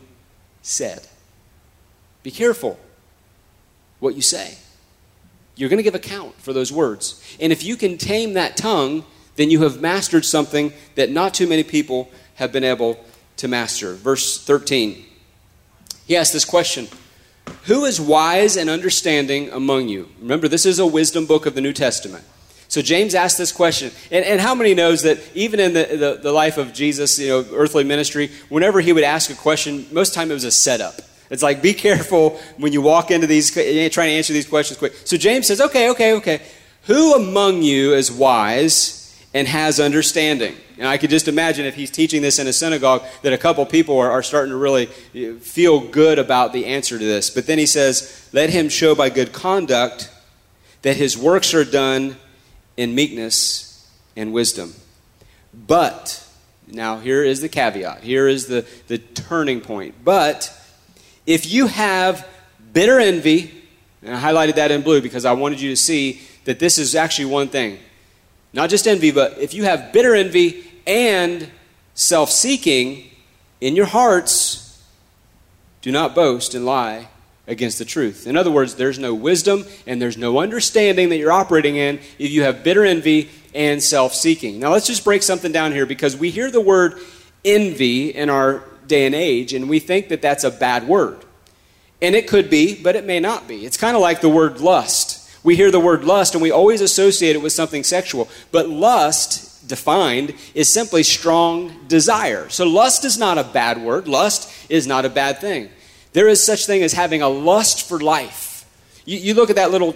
said. 0.62 1.06
Be 2.22 2.30
careful 2.30 2.80
what 4.00 4.14
you 4.14 4.22
say. 4.22 4.56
You're 5.54 5.68
going 5.68 5.78
to 5.78 5.82
give 5.82 5.94
account 5.94 6.34
for 6.40 6.54
those 6.54 6.72
words. 6.72 7.22
And 7.38 7.52
if 7.52 7.62
you 7.62 7.76
can 7.76 7.98
tame 7.98 8.32
that 8.34 8.56
tongue, 8.56 9.04
then 9.36 9.50
you 9.50 9.64
have 9.64 9.82
mastered 9.82 10.24
something 10.24 10.72
that 10.94 11.10
not 11.10 11.34
too 11.34 11.46
many 11.46 11.62
people 11.62 12.10
have 12.36 12.50
been 12.50 12.64
able 12.64 13.04
to 13.36 13.48
master. 13.48 13.92
Verse 13.94 14.42
13. 14.42 15.04
He 16.06 16.16
asks 16.16 16.32
this 16.32 16.46
question 16.46 16.88
Who 17.64 17.84
is 17.84 18.00
wise 18.00 18.56
and 18.56 18.70
understanding 18.70 19.50
among 19.50 19.88
you? 19.88 20.08
Remember, 20.20 20.48
this 20.48 20.64
is 20.64 20.78
a 20.78 20.86
wisdom 20.86 21.26
book 21.26 21.44
of 21.44 21.54
the 21.54 21.60
New 21.60 21.74
Testament. 21.74 22.24
So 22.68 22.82
James 22.82 23.14
asked 23.14 23.38
this 23.38 23.50
question. 23.50 23.90
And, 24.10 24.24
and 24.24 24.40
how 24.40 24.54
many 24.54 24.74
knows 24.74 25.02
that 25.02 25.18
even 25.34 25.58
in 25.58 25.72
the, 25.72 25.84
the, 25.84 26.20
the, 26.22 26.32
life 26.32 26.58
of 26.58 26.74
Jesus, 26.74 27.18
you 27.18 27.28
know, 27.28 27.46
earthly 27.52 27.82
ministry, 27.82 28.30
whenever 28.50 28.80
he 28.80 28.92
would 28.92 29.04
ask 29.04 29.30
a 29.30 29.34
question, 29.34 29.86
most 29.90 30.12
time 30.12 30.30
it 30.30 30.34
was 30.34 30.44
a 30.44 30.50
setup. 30.50 31.00
It's 31.30 31.42
like, 31.42 31.62
be 31.62 31.72
careful 31.74 32.38
when 32.58 32.74
you 32.74 32.82
walk 32.82 33.10
into 33.10 33.26
these, 33.26 33.50
trying 33.52 33.90
to 33.92 34.12
answer 34.12 34.34
these 34.34 34.46
questions 34.46 34.78
quick. 34.78 34.92
So 35.04 35.16
James 35.16 35.46
says, 35.46 35.62
okay, 35.62 35.90
okay, 35.90 36.12
okay. 36.14 36.42
Who 36.84 37.14
among 37.14 37.62
you 37.62 37.94
is 37.94 38.12
wise 38.12 39.18
and 39.32 39.48
has 39.48 39.80
understanding? 39.80 40.54
And 40.78 40.86
I 40.86 40.98
could 40.98 41.10
just 41.10 41.26
imagine 41.26 41.64
if 41.64 41.74
he's 41.74 41.90
teaching 41.90 42.20
this 42.20 42.38
in 42.38 42.46
a 42.46 42.52
synagogue 42.52 43.02
that 43.22 43.32
a 43.32 43.38
couple 43.38 43.64
people 43.66 43.98
are, 43.98 44.10
are 44.10 44.22
starting 44.22 44.52
to 44.52 44.56
really 44.56 44.86
feel 44.86 45.80
good 45.80 46.18
about 46.18 46.52
the 46.52 46.66
answer 46.66 46.98
to 46.98 47.04
this. 47.04 47.30
But 47.30 47.46
then 47.46 47.58
he 47.58 47.66
says, 47.66 48.28
let 48.32 48.50
him 48.50 48.68
show 48.68 48.94
by 48.94 49.08
good 49.08 49.32
conduct 49.32 50.10
that 50.82 50.96
his 50.96 51.16
works 51.16 51.52
are 51.54 51.64
done 51.64 52.16
in 52.78 52.94
meekness 52.94 53.86
and 54.16 54.32
wisdom. 54.32 54.72
But, 55.52 56.24
now 56.68 57.00
here 57.00 57.24
is 57.24 57.40
the 57.40 57.48
caveat, 57.48 58.02
here 58.02 58.28
is 58.28 58.46
the, 58.46 58.64
the 58.86 58.98
turning 58.98 59.60
point. 59.60 59.96
But 60.04 60.56
if 61.26 61.52
you 61.52 61.66
have 61.66 62.26
bitter 62.72 63.00
envy, 63.00 63.52
and 64.00 64.14
I 64.14 64.20
highlighted 64.20 64.54
that 64.54 64.70
in 64.70 64.82
blue 64.82 65.02
because 65.02 65.24
I 65.24 65.32
wanted 65.32 65.60
you 65.60 65.70
to 65.70 65.76
see 65.76 66.22
that 66.44 66.60
this 66.60 66.78
is 66.78 66.94
actually 66.94 67.26
one 67.26 67.48
thing. 67.48 67.80
Not 68.52 68.70
just 68.70 68.86
envy, 68.86 69.10
but 69.10 69.36
if 69.38 69.52
you 69.54 69.64
have 69.64 69.92
bitter 69.92 70.14
envy 70.14 70.64
and 70.86 71.50
self 71.94 72.30
seeking 72.30 73.10
in 73.60 73.74
your 73.74 73.86
hearts, 73.86 74.80
do 75.82 75.90
not 75.90 76.14
boast 76.14 76.54
and 76.54 76.64
lie 76.64 77.08
against 77.48 77.78
the 77.78 77.84
truth. 77.84 78.26
In 78.26 78.36
other 78.36 78.50
words, 78.50 78.74
there's 78.76 78.98
no 78.98 79.14
wisdom 79.14 79.64
and 79.86 80.00
there's 80.00 80.18
no 80.18 80.38
understanding 80.38 81.08
that 81.08 81.16
you're 81.16 81.32
operating 81.32 81.76
in 81.76 81.98
if 82.18 82.30
you 82.30 82.42
have 82.42 82.62
bitter 82.62 82.84
envy 82.84 83.30
and 83.54 83.82
self 83.82 84.14
seeking. 84.14 84.60
Now, 84.60 84.70
let's 84.70 84.86
just 84.86 85.02
break 85.02 85.22
something 85.22 85.50
down 85.50 85.72
here 85.72 85.86
because 85.86 86.16
we 86.16 86.30
hear 86.30 86.50
the 86.50 86.60
word 86.60 87.00
envy 87.44 88.10
in 88.10 88.30
our 88.30 88.62
day 88.86 89.06
and 89.06 89.14
age 89.14 89.54
and 89.54 89.68
we 89.68 89.80
think 89.80 90.08
that 90.08 90.22
that's 90.22 90.44
a 90.44 90.50
bad 90.50 90.86
word. 90.86 91.24
And 92.00 92.14
it 92.14 92.28
could 92.28 92.48
be, 92.48 92.80
but 92.80 92.94
it 92.94 93.04
may 93.04 93.18
not 93.18 93.48
be. 93.48 93.66
It's 93.66 93.76
kind 93.76 93.96
of 93.96 94.02
like 94.02 94.20
the 94.20 94.28
word 94.28 94.60
lust. 94.60 95.16
We 95.42 95.56
hear 95.56 95.70
the 95.70 95.80
word 95.80 96.04
lust 96.04 96.34
and 96.34 96.42
we 96.42 96.50
always 96.50 96.80
associate 96.80 97.34
it 97.34 97.42
with 97.42 97.52
something 97.52 97.82
sexual. 97.82 98.28
But 98.52 98.68
lust, 98.68 99.66
defined, 99.66 100.34
is 100.54 100.72
simply 100.72 101.02
strong 101.02 101.86
desire. 101.88 102.48
So 102.50 102.66
lust 102.66 103.04
is 103.04 103.18
not 103.18 103.38
a 103.38 103.44
bad 103.44 103.80
word, 103.80 104.06
lust 104.06 104.52
is 104.70 104.86
not 104.86 105.06
a 105.06 105.10
bad 105.10 105.40
thing. 105.40 105.70
There 106.12 106.28
is 106.28 106.42
such 106.42 106.66
thing 106.66 106.82
as 106.82 106.92
having 106.92 107.22
a 107.22 107.28
lust 107.28 107.88
for 107.88 108.00
life. 108.00 108.64
You, 109.04 109.18
you 109.18 109.34
look 109.34 109.50
at 109.50 109.56
that 109.56 109.70
little 109.70 109.94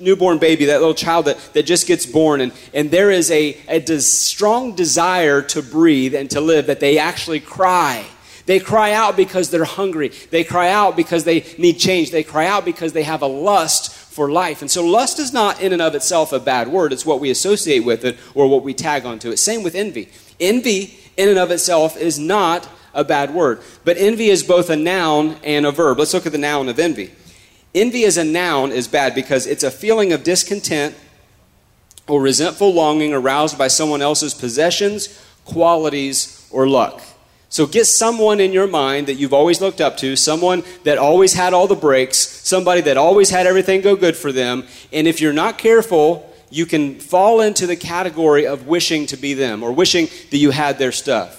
newborn 0.00 0.38
baby, 0.38 0.66
that 0.66 0.80
little 0.80 0.94
child 0.94 1.26
that, 1.26 1.38
that 1.54 1.64
just 1.64 1.86
gets 1.86 2.06
born, 2.06 2.40
and, 2.40 2.52
and 2.72 2.90
there 2.90 3.10
is 3.10 3.30
a, 3.30 3.56
a 3.68 3.80
des- 3.80 4.00
strong 4.00 4.74
desire 4.74 5.42
to 5.42 5.62
breathe 5.62 6.14
and 6.14 6.30
to 6.30 6.40
live 6.40 6.66
that 6.66 6.80
they 6.80 6.98
actually 6.98 7.40
cry. 7.40 8.04
They 8.46 8.60
cry 8.60 8.92
out 8.92 9.16
because 9.16 9.50
they're 9.50 9.64
hungry. 9.64 10.08
They 10.08 10.42
cry 10.42 10.70
out 10.70 10.96
because 10.96 11.24
they 11.24 11.44
need 11.58 11.74
change. 11.74 12.10
They 12.10 12.22
cry 12.22 12.46
out 12.46 12.64
because 12.64 12.94
they 12.94 13.02
have 13.02 13.20
a 13.20 13.26
lust 13.26 13.92
for 13.92 14.30
life. 14.30 14.62
And 14.62 14.70
so 14.70 14.84
lust 14.84 15.18
is 15.18 15.34
not 15.34 15.60
in 15.60 15.74
and 15.74 15.82
of 15.82 15.94
itself 15.94 16.32
a 16.32 16.40
bad 16.40 16.68
word. 16.68 16.92
It's 16.92 17.04
what 17.04 17.20
we 17.20 17.30
associate 17.30 17.80
with 17.80 18.06
it 18.06 18.16
or 18.34 18.48
what 18.48 18.62
we 18.62 18.72
tag 18.72 19.04
onto 19.04 19.30
it. 19.30 19.36
Same 19.36 19.62
with 19.62 19.74
envy. 19.74 20.08
Envy 20.40 20.98
in 21.18 21.28
and 21.28 21.38
of 21.38 21.50
itself 21.50 21.98
is 21.98 22.18
not 22.18 22.66
a 22.98 23.04
bad 23.04 23.32
word. 23.32 23.60
But 23.84 23.96
envy 23.96 24.28
is 24.28 24.42
both 24.42 24.68
a 24.68 24.76
noun 24.76 25.36
and 25.44 25.64
a 25.64 25.70
verb. 25.70 25.98
Let's 25.98 26.12
look 26.12 26.26
at 26.26 26.32
the 26.32 26.38
noun 26.38 26.68
of 26.68 26.78
envy. 26.78 27.12
Envy 27.74 28.04
as 28.04 28.16
a 28.16 28.24
noun 28.24 28.72
is 28.72 28.88
bad 28.88 29.14
because 29.14 29.46
it's 29.46 29.62
a 29.62 29.70
feeling 29.70 30.12
of 30.12 30.24
discontent 30.24 30.96
or 32.08 32.20
resentful 32.20 32.74
longing 32.74 33.12
aroused 33.12 33.56
by 33.56 33.68
someone 33.68 34.02
else's 34.02 34.34
possessions, 34.34 35.24
qualities, 35.44 36.48
or 36.50 36.66
luck. 36.66 37.00
So 37.50 37.66
get 37.66 37.86
someone 37.86 38.40
in 38.40 38.52
your 38.52 38.66
mind 38.66 39.06
that 39.06 39.14
you've 39.14 39.32
always 39.32 39.60
looked 39.60 39.80
up 39.80 39.96
to, 39.98 40.16
someone 40.16 40.64
that 40.84 40.98
always 40.98 41.34
had 41.34 41.54
all 41.54 41.66
the 41.66 41.76
breaks, 41.76 42.18
somebody 42.18 42.80
that 42.82 42.96
always 42.96 43.30
had 43.30 43.46
everything 43.46 43.80
go 43.80 43.96
good 43.96 44.16
for 44.16 44.32
them. 44.32 44.66
And 44.92 45.06
if 45.06 45.20
you're 45.20 45.32
not 45.32 45.56
careful, 45.56 46.30
you 46.50 46.66
can 46.66 46.98
fall 46.98 47.40
into 47.40 47.66
the 47.66 47.76
category 47.76 48.46
of 48.46 48.66
wishing 48.66 49.06
to 49.06 49.16
be 49.16 49.34
them 49.34 49.62
or 49.62 49.72
wishing 49.72 50.08
that 50.30 50.38
you 50.38 50.50
had 50.50 50.78
their 50.78 50.92
stuff. 50.92 51.37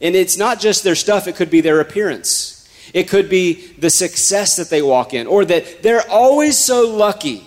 And 0.00 0.16
it's 0.16 0.36
not 0.36 0.60
just 0.60 0.82
their 0.82 0.94
stuff, 0.94 1.28
it 1.28 1.36
could 1.36 1.50
be 1.50 1.60
their 1.60 1.80
appearance. 1.80 2.56
It 2.92 3.08
could 3.08 3.28
be 3.28 3.66
the 3.78 3.90
success 3.90 4.56
that 4.56 4.70
they 4.70 4.82
walk 4.82 5.14
in, 5.14 5.26
or 5.26 5.44
that 5.44 5.82
they're 5.82 6.08
always 6.10 6.58
so 6.58 6.88
lucky. 6.88 7.46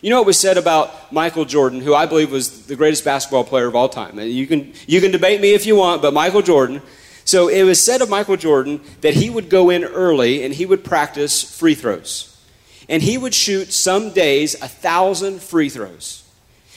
You 0.00 0.10
know 0.10 0.18
what 0.18 0.26
was 0.26 0.38
said 0.38 0.58
about 0.58 1.12
Michael 1.12 1.44
Jordan, 1.44 1.80
who 1.80 1.94
I 1.94 2.06
believe 2.06 2.32
was 2.32 2.66
the 2.66 2.74
greatest 2.74 3.04
basketball 3.04 3.44
player 3.44 3.66
of 3.66 3.76
all 3.76 3.88
time. 3.88 4.18
And 4.18 4.28
you 4.28 4.48
can, 4.48 4.72
you 4.88 5.00
can 5.00 5.12
debate 5.12 5.40
me 5.40 5.54
if 5.54 5.64
you 5.64 5.76
want, 5.76 6.02
but 6.02 6.12
Michael 6.12 6.42
Jordan. 6.42 6.82
So 7.24 7.46
it 7.46 7.62
was 7.62 7.80
said 7.80 8.02
of 8.02 8.10
Michael 8.10 8.36
Jordan 8.36 8.80
that 9.02 9.14
he 9.14 9.30
would 9.30 9.48
go 9.48 9.70
in 9.70 9.84
early 9.84 10.42
and 10.42 10.52
he 10.52 10.66
would 10.66 10.82
practice 10.82 11.56
free 11.56 11.76
throws. 11.76 12.28
And 12.88 13.00
he 13.00 13.16
would 13.16 13.32
shoot 13.32 13.72
some 13.72 14.10
days 14.10 14.60
a 14.60 14.66
thousand 14.66 15.40
free 15.40 15.68
throws. 15.68 16.28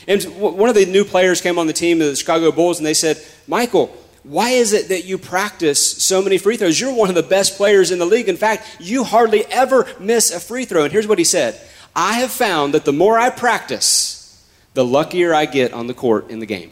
And 0.07 0.23
one 0.39 0.69
of 0.69 0.75
the 0.75 0.85
new 0.85 1.03
players 1.03 1.41
came 1.41 1.57
on 1.57 1.65
the 1.65 1.73
team 1.73 1.99
of 1.99 2.07
the 2.07 2.15
Chicago 2.15 2.51
Bulls 2.51 2.77
and 2.77 2.85
they 2.85 2.93
said, 2.93 3.19
Michael, 3.47 3.87
why 4.25 4.49
is 4.49 4.73
it 4.73 4.89
that 4.89 5.05
you 5.05 5.19
practice 5.19 5.79
so 6.03 6.19
many 6.19 6.39
free 6.39 6.57
throws? 6.57 6.79
You're 6.79 6.93
one 6.93 7.09
of 7.09 7.15
the 7.15 7.21
best 7.21 7.57
players 7.57 7.91
in 7.91 7.99
the 7.99 8.07
league. 8.07 8.27
In 8.27 8.37
fact, 8.37 8.65
you 8.79 9.03
hardly 9.03 9.45
ever 9.45 9.87
miss 9.99 10.31
a 10.31 10.39
free 10.39 10.65
throw. 10.65 10.83
And 10.83 10.91
here's 10.91 11.07
what 11.07 11.19
he 11.19 11.23
said 11.23 11.59
I 11.95 12.13
have 12.13 12.31
found 12.31 12.73
that 12.73 12.85
the 12.85 12.93
more 12.93 13.19
I 13.19 13.29
practice, 13.29 14.43
the 14.73 14.83
luckier 14.83 15.33
I 15.33 15.45
get 15.45 15.73
on 15.73 15.85
the 15.85 15.93
court 15.93 16.31
in 16.31 16.39
the 16.39 16.47
game. 16.47 16.71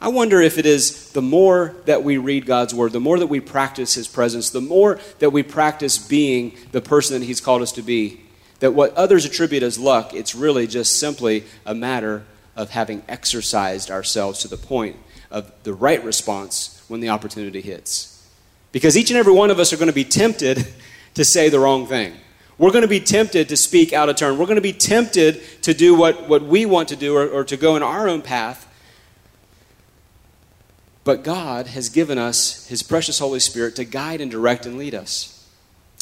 I 0.00 0.08
wonder 0.08 0.40
if 0.40 0.56
it 0.56 0.64
is 0.64 1.12
the 1.12 1.22
more 1.22 1.76
that 1.84 2.02
we 2.02 2.16
read 2.16 2.46
God's 2.46 2.74
word, 2.74 2.92
the 2.92 3.00
more 3.00 3.18
that 3.18 3.26
we 3.26 3.40
practice 3.40 3.94
his 3.94 4.08
presence, 4.08 4.48
the 4.48 4.62
more 4.62 4.98
that 5.18 5.30
we 5.30 5.42
practice 5.42 5.98
being 5.98 6.56
the 6.72 6.80
person 6.80 7.20
that 7.20 7.26
he's 7.26 7.40
called 7.42 7.60
us 7.60 7.72
to 7.72 7.82
be, 7.82 8.20
that 8.60 8.72
what 8.72 8.94
others 8.94 9.26
attribute 9.26 9.62
as 9.62 9.78
luck, 9.78 10.14
it's 10.14 10.34
really 10.34 10.66
just 10.66 10.98
simply 10.98 11.44
a 11.66 11.74
matter 11.74 12.24
of 12.56 12.70
having 12.70 13.02
exercised 13.08 13.90
ourselves 13.90 14.40
to 14.40 14.48
the 14.48 14.56
point 14.56 14.96
of 15.34 15.50
the 15.64 15.74
right 15.74 16.02
response 16.04 16.82
when 16.86 17.00
the 17.00 17.08
opportunity 17.08 17.60
hits. 17.60 18.24
Because 18.70 18.96
each 18.96 19.10
and 19.10 19.18
every 19.18 19.32
one 19.32 19.50
of 19.50 19.58
us 19.58 19.72
are 19.72 19.76
going 19.76 19.88
to 19.88 19.92
be 19.92 20.04
tempted 20.04 20.66
to 21.14 21.24
say 21.24 21.48
the 21.48 21.58
wrong 21.58 21.86
thing. 21.86 22.14
We're 22.56 22.70
going 22.70 22.82
to 22.82 22.88
be 22.88 23.00
tempted 23.00 23.48
to 23.48 23.56
speak 23.56 23.92
out 23.92 24.08
of 24.08 24.14
turn. 24.14 24.38
We're 24.38 24.46
going 24.46 24.56
to 24.56 24.62
be 24.62 24.72
tempted 24.72 25.42
to 25.62 25.74
do 25.74 25.96
what, 25.96 26.28
what 26.28 26.42
we 26.42 26.66
want 26.66 26.88
to 26.90 26.96
do 26.96 27.16
or, 27.16 27.28
or 27.28 27.44
to 27.44 27.56
go 27.56 27.74
in 27.74 27.82
our 27.82 28.08
own 28.08 28.22
path. 28.22 28.70
But 31.02 31.24
God 31.24 31.66
has 31.66 31.88
given 31.88 32.16
us 32.16 32.68
His 32.68 32.84
precious 32.84 33.18
Holy 33.18 33.40
Spirit 33.40 33.74
to 33.76 33.84
guide 33.84 34.20
and 34.20 34.30
direct 34.30 34.66
and 34.66 34.78
lead 34.78 34.94
us. 34.94 35.48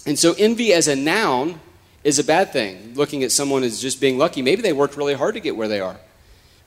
And 0.05 0.19
so, 0.19 0.35
envy 0.37 0.75
as 0.75 0.89
a 0.89 0.95
noun 0.95 1.59
is 2.05 2.19
a 2.19 2.25
bad 2.25 2.53
thing. 2.53 2.95
Looking 2.95 3.23
at 3.25 3.33
someone 3.33 3.63
as 3.63 3.81
just 3.81 4.01
being 4.01 4.19
lucky, 4.19 4.43
maybe 4.43 4.61
they 4.61 4.73
worked 4.73 4.97
really 4.97 5.15
hard 5.15 5.35
to 5.35 5.41
get 5.41 5.57
where 5.57 5.69
they 5.69 5.81
are. 5.81 5.97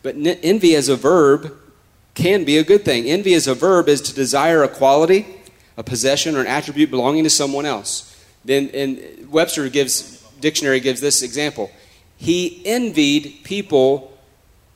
But 0.01 0.15
envy 0.17 0.75
as 0.75 0.89
a 0.89 0.95
verb 0.95 1.55
can 2.15 2.45
be 2.45 2.57
a 2.57 2.63
good 2.63 2.83
thing. 2.83 3.05
Envy 3.05 3.33
as 3.33 3.47
a 3.47 3.53
verb 3.53 3.87
is 3.87 4.01
to 4.01 4.13
desire 4.13 4.63
a 4.63 4.67
quality, 4.67 5.27
a 5.77 5.83
possession, 5.83 6.35
or 6.35 6.41
an 6.41 6.47
attribute 6.47 6.89
belonging 6.89 7.23
to 7.25 7.29
someone 7.29 7.65
else. 7.65 8.11
Then 8.43 8.69
and 8.73 9.29
Webster 9.29 9.69
gives 9.69 10.23
dictionary 10.39 10.79
gives 10.79 11.01
this 11.01 11.21
example. 11.21 11.69
He 12.17 12.61
envied 12.65 13.41
people 13.43 14.17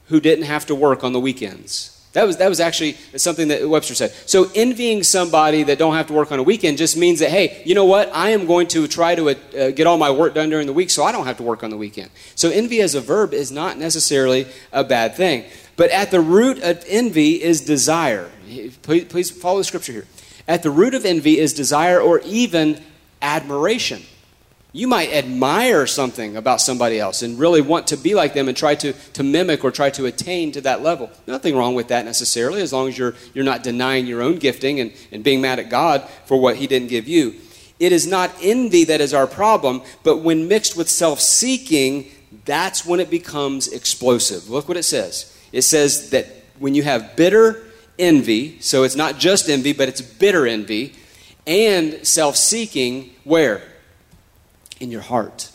who 0.07 0.19
didn't 0.19 0.45
have 0.45 0.65
to 0.67 0.75
work 0.75 1.03
on 1.03 1.13
the 1.13 1.19
weekends. 1.19 1.98
That 2.19 2.27
was, 2.27 2.35
that 2.35 2.49
was 2.49 2.59
actually 2.59 2.97
something 3.15 3.47
that 3.47 3.69
Webster 3.69 3.95
said. 3.95 4.11
So, 4.25 4.51
envying 4.53 5.03
somebody 5.03 5.63
that 5.63 5.79
don't 5.79 5.93
have 5.93 6.07
to 6.07 6.13
work 6.13 6.33
on 6.33 6.39
a 6.39 6.43
weekend 6.43 6.77
just 6.77 6.97
means 6.97 7.19
that, 7.19 7.29
hey, 7.29 7.61
you 7.65 7.73
know 7.73 7.85
what? 7.85 8.13
I 8.13 8.31
am 8.31 8.45
going 8.45 8.67
to 8.67 8.89
try 8.89 9.15
to 9.15 9.29
uh, 9.29 9.71
get 9.71 9.87
all 9.87 9.97
my 9.97 10.11
work 10.11 10.33
done 10.33 10.49
during 10.49 10.67
the 10.67 10.73
week 10.73 10.89
so 10.89 11.05
I 11.05 11.13
don't 11.13 11.25
have 11.25 11.37
to 11.37 11.43
work 11.43 11.63
on 11.63 11.69
the 11.69 11.77
weekend. 11.77 12.11
So, 12.35 12.49
envy 12.49 12.81
as 12.81 12.93
a 12.93 12.99
verb 12.99 13.33
is 13.33 13.53
not 13.53 13.77
necessarily 13.77 14.47
a 14.73 14.83
bad 14.83 15.15
thing. 15.15 15.45
But 15.77 15.91
at 15.91 16.11
the 16.11 16.19
root 16.19 16.61
of 16.61 16.83
envy 16.89 17.41
is 17.41 17.61
desire. 17.61 18.29
Please, 18.81 19.05
please 19.05 19.31
follow 19.31 19.59
the 19.59 19.63
scripture 19.63 19.93
here. 19.93 20.07
At 20.45 20.61
the 20.61 20.71
root 20.71 20.93
of 20.95 21.05
envy 21.05 21.39
is 21.39 21.53
desire 21.53 22.01
or 22.01 22.19
even 22.25 22.81
admiration. 23.21 24.01
You 24.71 24.87
might 24.87 25.11
admire 25.11 25.87
something 25.87 26.37
about 26.37 26.61
somebody 26.61 26.99
else 26.99 27.23
and 27.23 27.39
really 27.39 27.61
want 27.61 27.87
to 27.87 27.97
be 27.97 28.13
like 28.13 28.35
them 28.35 28.47
and 28.47 28.55
try 28.55 28.75
to, 28.75 28.93
to 28.93 29.23
mimic 29.23 29.63
or 29.63 29.71
try 29.71 29.89
to 29.91 30.05
attain 30.05 30.51
to 30.51 30.61
that 30.61 30.83
level. 30.83 31.09
Nothing 31.25 31.55
wrong 31.55 31.73
with 31.73 31.87
that 31.87 32.05
necessarily, 32.05 32.61
as 32.61 32.71
long 32.71 32.87
as 32.87 32.95
you're, 32.95 33.15
you're 33.33 33.45
not 33.45 33.63
denying 33.63 34.05
your 34.05 34.21
own 34.21 34.35
gifting 34.35 34.79
and, 34.79 34.93
and 35.11 35.23
being 35.23 35.41
mad 35.41 35.57
at 35.57 35.69
God 35.69 36.07
for 36.25 36.39
what 36.39 36.57
He 36.57 36.67
didn't 36.67 36.89
give 36.89 37.07
you. 37.07 37.33
It 37.79 37.91
is 37.91 38.05
not 38.05 38.31
envy 38.41 38.83
that 38.83 39.01
is 39.01 39.13
our 39.13 39.25
problem, 39.25 39.81
but 40.03 40.17
when 40.17 40.47
mixed 40.47 40.77
with 40.77 40.87
self 40.89 41.19
seeking, 41.19 42.11
that's 42.45 42.85
when 42.85 42.99
it 42.99 43.09
becomes 43.09 43.67
explosive. 43.69 44.49
Look 44.49 44.67
what 44.67 44.77
it 44.77 44.83
says 44.83 45.35
it 45.51 45.63
says 45.63 46.11
that 46.11 46.27
when 46.59 46.75
you 46.75 46.83
have 46.83 47.15
bitter 47.15 47.65
envy, 47.97 48.59
so 48.59 48.83
it's 48.83 48.95
not 48.95 49.17
just 49.17 49.49
envy, 49.49 49.73
but 49.73 49.89
it's 49.89 50.01
bitter 50.01 50.45
envy, 50.45 50.93
and 51.47 52.05
self 52.05 52.35
seeking, 52.35 53.09
where? 53.23 53.63
In 54.79 54.91
your 54.91 55.01
heart. 55.01 55.51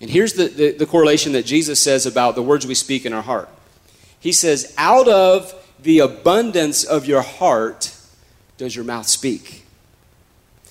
And 0.00 0.10
here's 0.10 0.32
the, 0.32 0.48
the, 0.48 0.72
the, 0.72 0.86
correlation 0.86 1.32
that 1.32 1.46
Jesus 1.46 1.78
says 1.78 2.06
about 2.06 2.34
the 2.34 2.42
words 2.42 2.66
we 2.66 2.74
speak 2.74 3.06
in 3.06 3.12
our 3.12 3.22
heart. 3.22 3.48
He 4.18 4.32
says, 4.32 4.74
Out 4.76 5.06
of 5.08 5.54
the 5.80 6.00
abundance 6.00 6.82
of 6.82 7.06
your 7.06 7.22
heart 7.22 7.96
does 8.56 8.74
your 8.74 8.84
mouth 8.84 9.06
speak. 9.06 9.64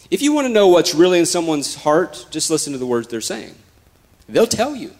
If 0.09 0.21
you 0.21 0.33
want 0.33 0.47
to 0.47 0.53
know 0.53 0.67
what's 0.67 0.93
really 0.93 1.19
in 1.19 1.25
someone's 1.25 1.75
heart, 1.75 2.27
just 2.29 2.49
listen 2.49 2.73
to 2.73 2.79
the 2.79 2.85
words 2.85 3.07
they're 3.07 3.21
saying. 3.21 3.55
They'll 4.27 4.47
tell 4.47 4.75
you. 4.75 4.91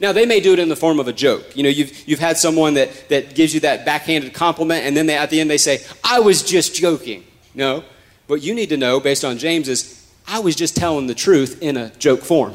Now, 0.00 0.12
they 0.12 0.26
may 0.26 0.40
do 0.40 0.52
it 0.52 0.58
in 0.58 0.68
the 0.68 0.76
form 0.76 0.98
of 0.98 1.08
a 1.08 1.12
joke. 1.12 1.56
You 1.56 1.62
know, 1.62 1.68
you've, 1.68 2.06
you've 2.06 2.18
had 2.18 2.36
someone 2.36 2.74
that, 2.74 3.08
that 3.08 3.34
gives 3.34 3.54
you 3.54 3.60
that 3.60 3.86
backhanded 3.86 4.34
compliment, 4.34 4.84
and 4.84 4.96
then 4.96 5.06
they, 5.06 5.16
at 5.16 5.30
the 5.30 5.40
end 5.40 5.48
they 5.48 5.58
say, 5.58 5.84
I 6.02 6.20
was 6.20 6.42
just 6.42 6.74
joking. 6.74 7.24
No. 7.54 7.84
What 8.26 8.42
you 8.42 8.54
need 8.54 8.70
to 8.70 8.76
know, 8.76 9.00
based 9.00 9.24
on 9.24 9.38
James, 9.38 9.68
is 9.68 10.03
I 10.26 10.38
was 10.38 10.56
just 10.56 10.76
telling 10.76 11.06
the 11.06 11.14
truth 11.14 11.62
in 11.62 11.76
a 11.76 11.90
joke 11.96 12.22
form. 12.22 12.54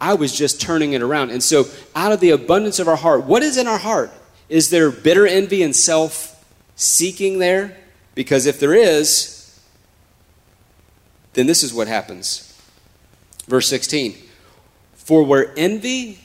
I 0.00 0.14
was 0.14 0.36
just 0.36 0.60
turning 0.60 0.92
it 0.92 1.02
around. 1.02 1.30
And 1.30 1.42
so, 1.42 1.64
out 1.94 2.12
of 2.12 2.20
the 2.20 2.30
abundance 2.30 2.78
of 2.78 2.88
our 2.88 2.96
heart, 2.96 3.24
what 3.24 3.42
is 3.42 3.56
in 3.56 3.66
our 3.66 3.78
heart? 3.78 4.10
Is 4.48 4.70
there 4.70 4.90
bitter 4.90 5.26
envy 5.26 5.62
and 5.62 5.74
self 5.74 6.44
seeking 6.76 7.38
there? 7.38 7.76
Because 8.14 8.46
if 8.46 8.60
there 8.60 8.74
is, 8.74 9.60
then 11.32 11.46
this 11.46 11.62
is 11.62 11.72
what 11.72 11.88
happens. 11.88 12.42
Verse 13.48 13.68
16 13.68 14.16
for 15.06 15.22
where 15.22 15.54
envy 15.56 16.18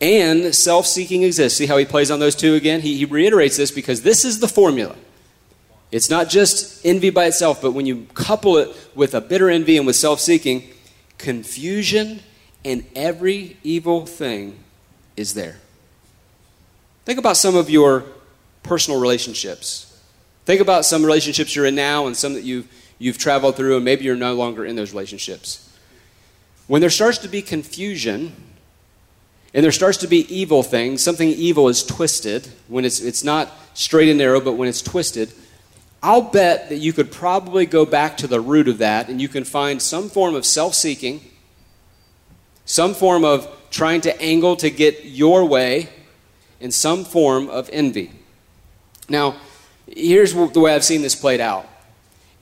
and 0.00 0.54
self 0.54 0.86
seeking 0.86 1.24
exist, 1.24 1.58
see 1.58 1.66
how 1.66 1.76
he 1.76 1.84
plays 1.84 2.10
on 2.10 2.20
those 2.20 2.34
two 2.34 2.54
again? 2.54 2.80
He, 2.80 2.96
he 2.96 3.04
reiterates 3.04 3.58
this 3.58 3.70
because 3.70 4.00
this 4.00 4.24
is 4.24 4.40
the 4.40 4.48
formula. 4.48 4.96
It's 5.90 6.10
not 6.10 6.28
just 6.28 6.84
envy 6.84 7.10
by 7.10 7.26
itself, 7.26 7.62
but 7.62 7.72
when 7.72 7.86
you 7.86 8.06
couple 8.14 8.58
it 8.58 8.74
with 8.94 9.14
a 9.14 9.20
bitter 9.20 9.48
envy 9.48 9.76
and 9.76 9.86
with 9.86 9.96
self 9.96 10.20
seeking, 10.20 10.68
confusion 11.16 12.20
and 12.64 12.84
every 12.94 13.56
evil 13.62 14.04
thing 14.06 14.58
is 15.16 15.34
there. 15.34 15.56
Think 17.04 17.18
about 17.18 17.36
some 17.36 17.56
of 17.56 17.70
your 17.70 18.04
personal 18.62 19.00
relationships. 19.00 19.84
Think 20.44 20.60
about 20.60 20.84
some 20.84 21.04
relationships 21.04 21.56
you're 21.56 21.66
in 21.66 21.74
now 21.74 22.06
and 22.06 22.16
some 22.16 22.34
that 22.34 22.44
you've, 22.44 22.68
you've 22.98 23.18
traveled 23.18 23.56
through, 23.56 23.76
and 23.76 23.84
maybe 23.84 24.04
you're 24.04 24.16
no 24.16 24.34
longer 24.34 24.64
in 24.64 24.76
those 24.76 24.92
relationships. 24.92 25.64
When 26.66 26.82
there 26.82 26.90
starts 26.90 27.18
to 27.18 27.28
be 27.28 27.40
confusion 27.40 28.34
and 29.54 29.64
there 29.64 29.72
starts 29.72 29.98
to 29.98 30.06
be 30.06 30.32
evil 30.34 30.62
things, 30.62 31.02
something 31.02 31.28
evil 31.28 31.68
is 31.68 31.82
twisted, 31.82 32.48
when 32.68 32.84
it's, 32.84 33.00
it's 33.00 33.24
not 33.24 33.50
straight 33.72 34.10
and 34.10 34.18
narrow, 34.18 34.40
but 34.40 34.52
when 34.52 34.68
it's 34.68 34.82
twisted, 34.82 35.32
I'll 36.02 36.22
bet 36.22 36.68
that 36.68 36.78
you 36.78 36.92
could 36.92 37.10
probably 37.10 37.66
go 37.66 37.84
back 37.84 38.16
to 38.18 38.26
the 38.26 38.40
root 38.40 38.68
of 38.68 38.78
that 38.78 39.08
and 39.08 39.20
you 39.20 39.28
can 39.28 39.44
find 39.44 39.82
some 39.82 40.08
form 40.08 40.34
of 40.34 40.46
self 40.46 40.74
seeking, 40.74 41.20
some 42.64 42.94
form 42.94 43.24
of 43.24 43.48
trying 43.70 44.00
to 44.02 44.20
angle 44.20 44.56
to 44.56 44.70
get 44.70 45.04
your 45.04 45.44
way, 45.44 45.88
and 46.60 46.72
some 46.72 47.04
form 47.04 47.48
of 47.48 47.68
envy. 47.72 48.12
Now, 49.08 49.36
here's 49.86 50.34
the 50.34 50.60
way 50.60 50.74
I've 50.74 50.84
seen 50.84 51.02
this 51.02 51.14
played 51.14 51.40
out 51.40 51.66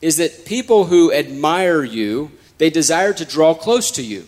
is 0.03 0.19
that 0.19 0.45
people 0.45 0.85
who 0.85 1.13
admire 1.13 1.83
you, 1.83 2.31
they 2.59 2.71
desire 2.71 3.13
to 3.15 3.25
draw 3.25 3.55
close 3.55 3.91
to 3.93 4.03
you. 4.03 4.27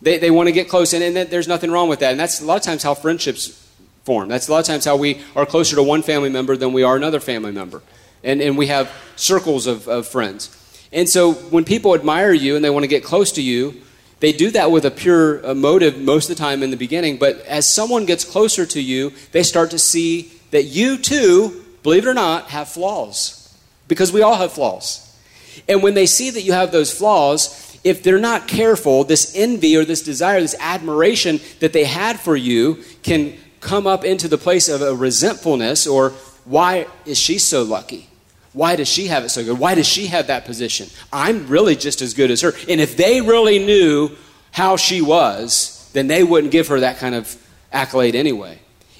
They, 0.00 0.18
they 0.18 0.30
want 0.30 0.48
to 0.48 0.52
get 0.52 0.68
close, 0.68 0.94
and, 0.94 1.04
and 1.04 1.30
there's 1.30 1.46
nothing 1.46 1.70
wrong 1.70 1.88
with 1.88 2.00
that. 2.00 2.10
And 2.10 2.18
that's 2.18 2.40
a 2.40 2.44
lot 2.44 2.56
of 2.56 2.62
times 2.62 2.82
how 2.82 2.94
friendships 2.94 3.70
form. 4.04 4.28
That's 4.28 4.48
a 4.48 4.52
lot 4.52 4.60
of 4.60 4.66
times 4.66 4.84
how 4.84 4.96
we 4.96 5.20
are 5.36 5.46
closer 5.46 5.76
to 5.76 5.82
one 5.82 6.02
family 6.02 6.30
member 6.30 6.56
than 6.56 6.72
we 6.72 6.82
are 6.82 6.96
another 6.96 7.20
family 7.20 7.52
member. 7.52 7.82
And, 8.24 8.40
and 8.40 8.56
we 8.56 8.68
have 8.68 8.90
circles 9.16 9.66
of, 9.66 9.88
of 9.88 10.06
friends. 10.06 10.56
And 10.92 11.08
so 11.08 11.32
when 11.32 11.64
people 11.64 11.94
admire 11.94 12.32
you 12.32 12.56
and 12.56 12.64
they 12.64 12.70
want 12.70 12.84
to 12.84 12.88
get 12.88 13.02
close 13.02 13.32
to 13.32 13.42
you, 13.42 13.80
they 14.20 14.32
do 14.32 14.50
that 14.52 14.70
with 14.70 14.84
a 14.84 14.90
pure 14.90 15.44
uh, 15.44 15.54
motive 15.54 15.98
most 15.98 16.30
of 16.30 16.36
the 16.36 16.40
time 16.40 16.62
in 16.62 16.70
the 16.70 16.76
beginning. 16.76 17.16
But 17.16 17.40
as 17.40 17.68
someone 17.68 18.06
gets 18.06 18.24
closer 18.24 18.64
to 18.66 18.80
you, 18.80 19.12
they 19.32 19.42
start 19.42 19.72
to 19.72 19.78
see 19.78 20.32
that 20.52 20.64
you 20.64 20.98
too, 20.98 21.64
believe 21.82 22.06
it 22.06 22.10
or 22.10 22.14
not, 22.14 22.50
have 22.50 22.68
flaws. 22.68 23.38
Because 23.88 24.12
we 24.12 24.22
all 24.22 24.36
have 24.36 24.52
flaws. 24.52 25.08
And 25.68 25.82
when 25.82 25.94
they 25.94 26.06
see 26.06 26.30
that 26.30 26.42
you 26.42 26.52
have 26.52 26.70
those 26.70 26.96
flaws, 26.96 27.78
if 27.82 28.02
they're 28.02 28.20
not 28.20 28.46
careful, 28.46 29.02
this 29.02 29.34
envy 29.34 29.76
or 29.76 29.84
this 29.84 30.02
desire, 30.02 30.40
this 30.40 30.54
admiration 30.60 31.40
that 31.58 31.72
they 31.72 31.84
had 31.84 32.20
for 32.20 32.36
you 32.36 32.84
can 33.02 33.36
come 33.60 33.86
up 33.86 34.04
into 34.04 34.28
the 34.28 34.38
place 34.38 34.68
of 34.68 34.82
a 34.82 34.94
resentfulness 34.94 35.86
or 35.86 36.10
why 36.44 36.86
is 37.06 37.18
she 37.18 37.38
so 37.38 37.62
lucky? 37.62 38.08
Why 38.52 38.76
does 38.76 38.88
she 38.88 39.06
have 39.06 39.24
it 39.24 39.30
so 39.30 39.44
good? 39.44 39.58
Why 39.58 39.74
does 39.74 39.86
she 39.86 40.08
have 40.08 40.26
that 40.26 40.44
position? 40.44 40.88
I'm 41.12 41.48
really 41.48 41.74
just 41.74 42.02
as 42.02 42.12
good 42.12 42.30
as 42.30 42.42
her. 42.42 42.52
And 42.68 42.80
if 42.80 42.96
they 42.96 43.20
really 43.20 43.58
knew 43.58 44.10
how 44.50 44.76
she 44.76 45.00
was, 45.00 45.90
then 45.94 46.06
they 46.06 46.22
wouldn't 46.22 46.52
give 46.52 46.68
her 46.68 46.80
that 46.80 46.98
kind 46.98 47.14
of 47.14 47.34
accolade 47.72 48.14
anyway. 48.14 48.58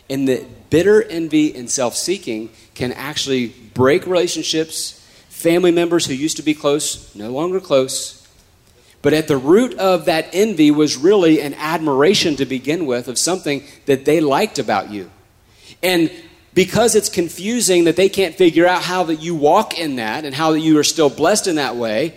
And 0.08 0.26
the 0.26 0.46
bitter 0.70 1.02
envy 1.02 1.54
and 1.54 1.70
self 1.70 1.94
seeking 1.94 2.50
can 2.74 2.92
actually 2.92 3.48
break 3.48 4.06
relationships, 4.06 5.06
family 5.28 5.70
members 5.70 6.06
who 6.06 6.14
used 6.14 6.38
to 6.38 6.42
be 6.42 6.54
close, 6.54 7.14
no 7.14 7.30
longer 7.30 7.60
close. 7.60 8.18
But 9.02 9.12
at 9.12 9.28
the 9.28 9.36
root 9.36 9.74
of 9.78 10.06
that 10.06 10.28
envy 10.32 10.70
was 10.70 10.96
really 10.96 11.40
an 11.40 11.54
admiration 11.54 12.36
to 12.36 12.46
begin 12.46 12.86
with 12.86 13.08
of 13.08 13.18
something 13.18 13.64
that 13.86 14.04
they 14.04 14.20
liked 14.20 14.58
about 14.58 14.90
you. 14.90 15.10
And 15.82 16.10
because 16.54 16.94
it's 16.94 17.08
confusing 17.08 17.84
that 17.84 17.96
they 17.96 18.08
can't 18.08 18.34
figure 18.34 18.66
out 18.66 18.82
how 18.82 19.04
that 19.04 19.16
you 19.16 19.34
walk 19.34 19.78
in 19.78 19.96
that 19.96 20.24
and 20.24 20.34
how 20.34 20.52
that 20.52 20.60
you 20.60 20.78
are 20.78 20.84
still 20.84 21.08
blessed 21.08 21.46
in 21.46 21.56
that 21.56 21.76
way, 21.76 22.14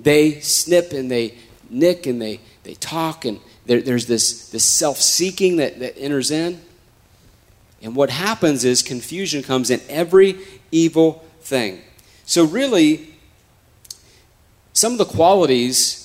they 0.00 0.40
snip 0.40 0.92
and 0.92 1.10
they 1.10 1.34
nick 1.70 2.06
and 2.06 2.20
they, 2.20 2.40
they 2.64 2.74
talk 2.74 3.24
and 3.24 3.40
there, 3.66 3.80
there's 3.80 4.06
this, 4.06 4.50
this 4.50 4.64
self-seeking 4.64 5.56
that, 5.56 5.78
that 5.80 5.98
enters 5.98 6.30
in. 6.30 6.60
And 7.82 7.94
what 7.94 8.10
happens 8.10 8.64
is 8.64 8.82
confusion 8.82 9.42
comes 9.42 9.70
in 9.70 9.80
every 9.88 10.38
evil 10.72 11.24
thing. 11.40 11.80
So 12.24 12.44
really, 12.44 13.14
some 14.72 14.92
of 14.92 14.98
the 14.98 15.04
qualities 15.04 16.02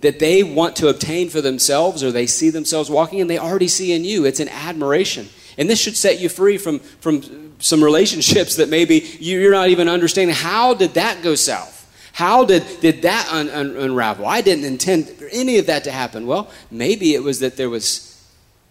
that 0.00 0.18
they 0.18 0.42
want 0.42 0.76
to 0.76 0.88
obtain 0.88 1.30
for 1.30 1.40
themselves 1.40 2.04
or 2.04 2.12
they 2.12 2.26
see 2.26 2.50
themselves 2.50 2.90
walking 2.90 3.20
in, 3.20 3.26
they 3.26 3.38
already 3.38 3.68
see 3.68 3.92
in 3.92 4.04
you. 4.04 4.24
It's 4.24 4.40
an 4.40 4.48
admiration. 4.48 5.28
And 5.56 5.68
this 5.68 5.80
should 5.80 5.96
set 5.96 6.20
you 6.20 6.28
free 6.28 6.58
from, 6.58 6.80
from 6.80 7.54
some 7.58 7.82
relationships 7.82 8.56
that 8.56 8.68
maybe 8.68 9.16
you're 9.20 9.52
not 9.52 9.68
even 9.68 9.88
understanding. 9.88 10.34
How 10.34 10.74
did 10.74 10.94
that 10.94 11.22
go 11.22 11.34
south? 11.34 11.80
How 12.12 12.44
did, 12.44 12.64
did 12.80 13.02
that 13.02 13.28
un, 13.32 13.50
un, 13.50 13.76
unravel? 13.76 14.26
I 14.26 14.40
didn't 14.40 14.64
intend 14.64 15.12
any 15.32 15.58
of 15.58 15.66
that 15.66 15.84
to 15.84 15.90
happen. 15.90 16.26
Well, 16.26 16.48
maybe 16.70 17.14
it 17.14 17.22
was 17.22 17.40
that 17.40 17.56
there 17.56 17.68
was 17.68 18.10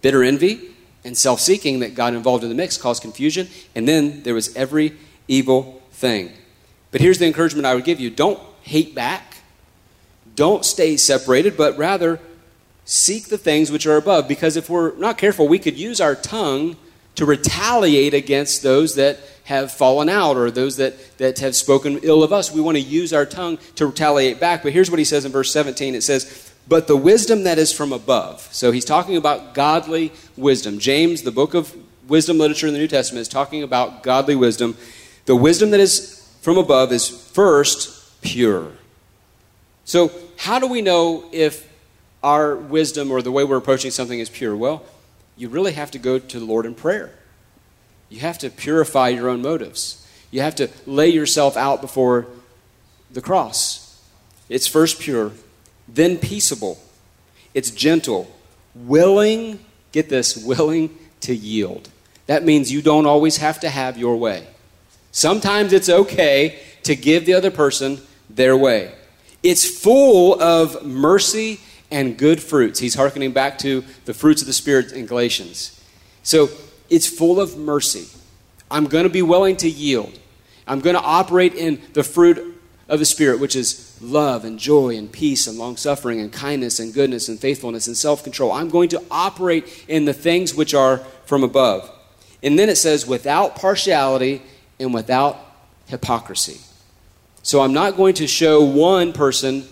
bitter 0.01 0.23
envy 0.23 0.73
and 1.03 1.17
self 1.17 1.39
seeking 1.41 1.79
that 1.79 1.95
got 1.95 2.13
involved 2.13 2.43
in 2.43 2.49
the 2.49 2.55
mix, 2.55 2.77
caused 2.77 3.01
confusion, 3.01 3.49
and 3.75 3.87
then 3.87 4.23
there 4.23 4.33
was 4.33 4.55
every 4.55 4.93
evil 5.27 5.81
thing. 5.91 6.31
But 6.91 7.01
here's 7.01 7.17
the 7.17 7.25
encouragement 7.25 7.65
I 7.65 7.75
would 7.75 7.83
give 7.83 7.99
you 7.99 8.09
don't 8.09 8.39
hate 8.61 8.95
back, 8.95 9.37
don't 10.35 10.63
stay 10.63 10.95
separated, 10.95 11.57
but 11.57 11.77
rather 11.77 12.19
seek 12.85 13.27
the 13.27 13.37
things 13.37 13.71
which 13.71 13.85
are 13.85 13.97
above. 13.97 14.27
Because 14.27 14.57
if 14.57 14.69
we're 14.69 14.95
not 14.97 15.17
careful, 15.17 15.47
we 15.47 15.59
could 15.59 15.77
use 15.77 16.01
our 16.01 16.15
tongue 16.15 16.75
to 17.15 17.25
retaliate 17.25 18.13
against 18.13 18.63
those 18.63 18.95
that 18.95 19.19
have 19.45 19.71
fallen 19.71 20.09
out 20.09 20.37
or 20.37 20.49
those 20.49 20.77
that, 20.77 21.17
that 21.17 21.39
have 21.39 21.55
spoken 21.55 21.99
ill 22.03 22.23
of 22.23 22.31
us. 22.31 22.51
We 22.51 22.61
want 22.61 22.77
to 22.77 22.83
use 22.83 23.13
our 23.13 23.25
tongue 23.25 23.57
to 23.75 23.87
retaliate 23.87 24.39
back. 24.39 24.63
But 24.63 24.73
here's 24.73 24.89
what 24.89 24.99
he 24.99 25.05
says 25.05 25.25
in 25.25 25.31
verse 25.31 25.51
17 25.51 25.95
it 25.95 26.01
says, 26.01 26.53
But 26.67 26.87
the 26.87 26.97
wisdom 26.97 27.43
that 27.43 27.57
is 27.57 27.73
from 27.73 27.91
above. 27.91 28.41
So 28.51 28.71
he's 28.71 28.85
talking 28.85 29.17
about 29.17 29.53
godly 29.53 30.11
wisdom. 30.37 30.79
James, 30.79 31.23
the 31.23 31.31
book 31.31 31.53
of 31.53 31.75
wisdom 32.07 32.37
literature 32.37 32.67
in 32.67 32.73
the 32.73 32.79
New 32.79 32.87
Testament, 32.87 33.21
is 33.21 33.27
talking 33.27 33.63
about 33.63 34.01
godly 34.01 34.35
wisdom. 34.35 34.77
The 35.25 35.35
wisdom 35.35 35.71
that 35.71 35.79
is 35.79 36.19
from 36.41 36.57
above 36.57 36.91
is 36.91 37.09
first 37.09 38.21
pure. 38.21 38.71
So, 39.85 40.11
how 40.37 40.59
do 40.59 40.67
we 40.67 40.81
know 40.81 41.25
if 41.31 41.69
our 42.23 42.55
wisdom 42.55 43.11
or 43.11 43.21
the 43.21 43.31
way 43.31 43.43
we're 43.43 43.57
approaching 43.57 43.91
something 43.91 44.19
is 44.19 44.29
pure? 44.29 44.55
Well, 44.55 44.83
you 45.35 45.49
really 45.49 45.73
have 45.73 45.91
to 45.91 45.99
go 45.99 46.17
to 46.17 46.39
the 46.39 46.45
Lord 46.45 46.65
in 46.65 46.73
prayer. 46.73 47.11
You 48.09 48.19
have 48.19 48.37
to 48.39 48.49
purify 48.49 49.09
your 49.09 49.29
own 49.29 49.41
motives. 49.41 50.07
You 50.31 50.41
have 50.41 50.55
to 50.55 50.69
lay 50.85 51.09
yourself 51.09 51.57
out 51.57 51.81
before 51.81 52.27
the 53.11 53.21
cross. 53.21 54.01
It's 54.49 54.67
first 54.67 54.99
pure, 54.99 55.31
then 55.87 56.17
peaceable. 56.17 56.79
It's 57.53 57.71
gentle, 57.71 58.33
willing, 58.73 59.59
get 59.91 60.09
this, 60.09 60.37
willing 60.37 60.97
to 61.21 61.35
yield. 61.35 61.89
That 62.27 62.43
means 62.43 62.71
you 62.71 62.81
don't 62.81 63.05
always 63.05 63.37
have 63.37 63.59
to 63.61 63.69
have 63.69 63.97
your 63.97 64.15
way. 64.15 64.47
Sometimes 65.11 65.73
it's 65.73 65.89
okay 65.89 66.59
to 66.83 66.95
give 66.95 67.25
the 67.25 67.33
other 67.33 67.51
person 67.51 67.99
their 68.29 68.57
way. 68.57 68.93
It's 69.43 69.65
full 69.65 70.41
of 70.41 70.85
mercy 70.85 71.59
and 71.93 72.17
good 72.17 72.41
fruits. 72.41 72.79
He's 72.79 72.95
hearkening 72.95 73.33
back 73.33 73.59
to 73.59 73.85
the 74.05 74.15
fruits 74.15 74.41
of 74.41 74.47
the 74.47 74.53
Spirit 74.53 74.91
in 74.91 75.05
Galatians. 75.05 75.79
So 76.23 76.49
it's 76.89 77.07
full 77.07 77.39
of 77.39 77.55
mercy. 77.55 78.07
I'm 78.71 78.85
going 78.85 79.03
to 79.03 79.11
be 79.11 79.21
willing 79.21 79.55
to 79.57 79.69
yield. 79.69 80.19
I'm 80.65 80.79
going 80.79 80.95
to 80.95 81.01
operate 81.01 81.53
in 81.53 81.79
the 81.93 82.03
fruit 82.03 82.59
of 82.89 82.97
the 82.97 83.05
Spirit, 83.05 83.39
which 83.39 83.55
is 83.55 83.95
love 84.01 84.43
and 84.43 84.57
joy 84.57 84.97
and 84.97 85.11
peace 85.11 85.45
and 85.45 85.59
long 85.59 85.77
suffering 85.77 86.19
and 86.19 86.33
kindness 86.33 86.79
and 86.79 86.95
goodness 86.95 87.29
and 87.29 87.39
faithfulness 87.39 87.85
and 87.85 87.95
self 87.95 88.23
control. 88.23 88.51
I'm 88.51 88.69
going 88.69 88.89
to 88.89 89.03
operate 89.11 89.85
in 89.87 90.05
the 90.05 90.13
things 90.13 90.55
which 90.55 90.73
are 90.73 90.97
from 91.25 91.43
above. 91.43 91.89
And 92.41 92.57
then 92.57 92.69
it 92.69 92.75
says, 92.75 93.05
without 93.05 93.55
partiality 93.55 94.41
and 94.79 94.95
without 94.95 95.39
hypocrisy. 95.85 96.59
So 97.43 97.61
I'm 97.61 97.73
not 97.73 97.97
going 97.97 98.15
to 98.15 98.25
show 98.25 98.63
one 98.63 99.13
person 99.13 99.67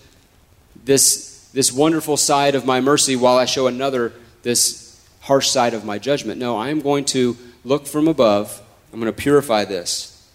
this 0.86 1.31
this 1.54 1.72
wonderful 1.72 2.18
side 2.18 2.56
of 2.56 2.66
my 2.66 2.80
mercy 2.82 3.16
while 3.16 3.38
I 3.38 3.46
show 3.46 3.68
another 3.68 4.14
this 4.44 5.06
harsh 5.22 5.50
side 5.50 5.74
of 5.74 5.86
my 5.86 6.00
judgment. 6.00 6.40
No, 6.40 6.58
I 6.58 6.70
am 6.70 6.82
going 6.82 7.06
to 7.06 7.38
look 7.64 7.86
from 7.86 8.08
above. 8.08 8.62
I'm 8.92 9.00
going 9.00 9.12
to 9.12 9.18
purify 9.22 9.66
this. 9.66 10.28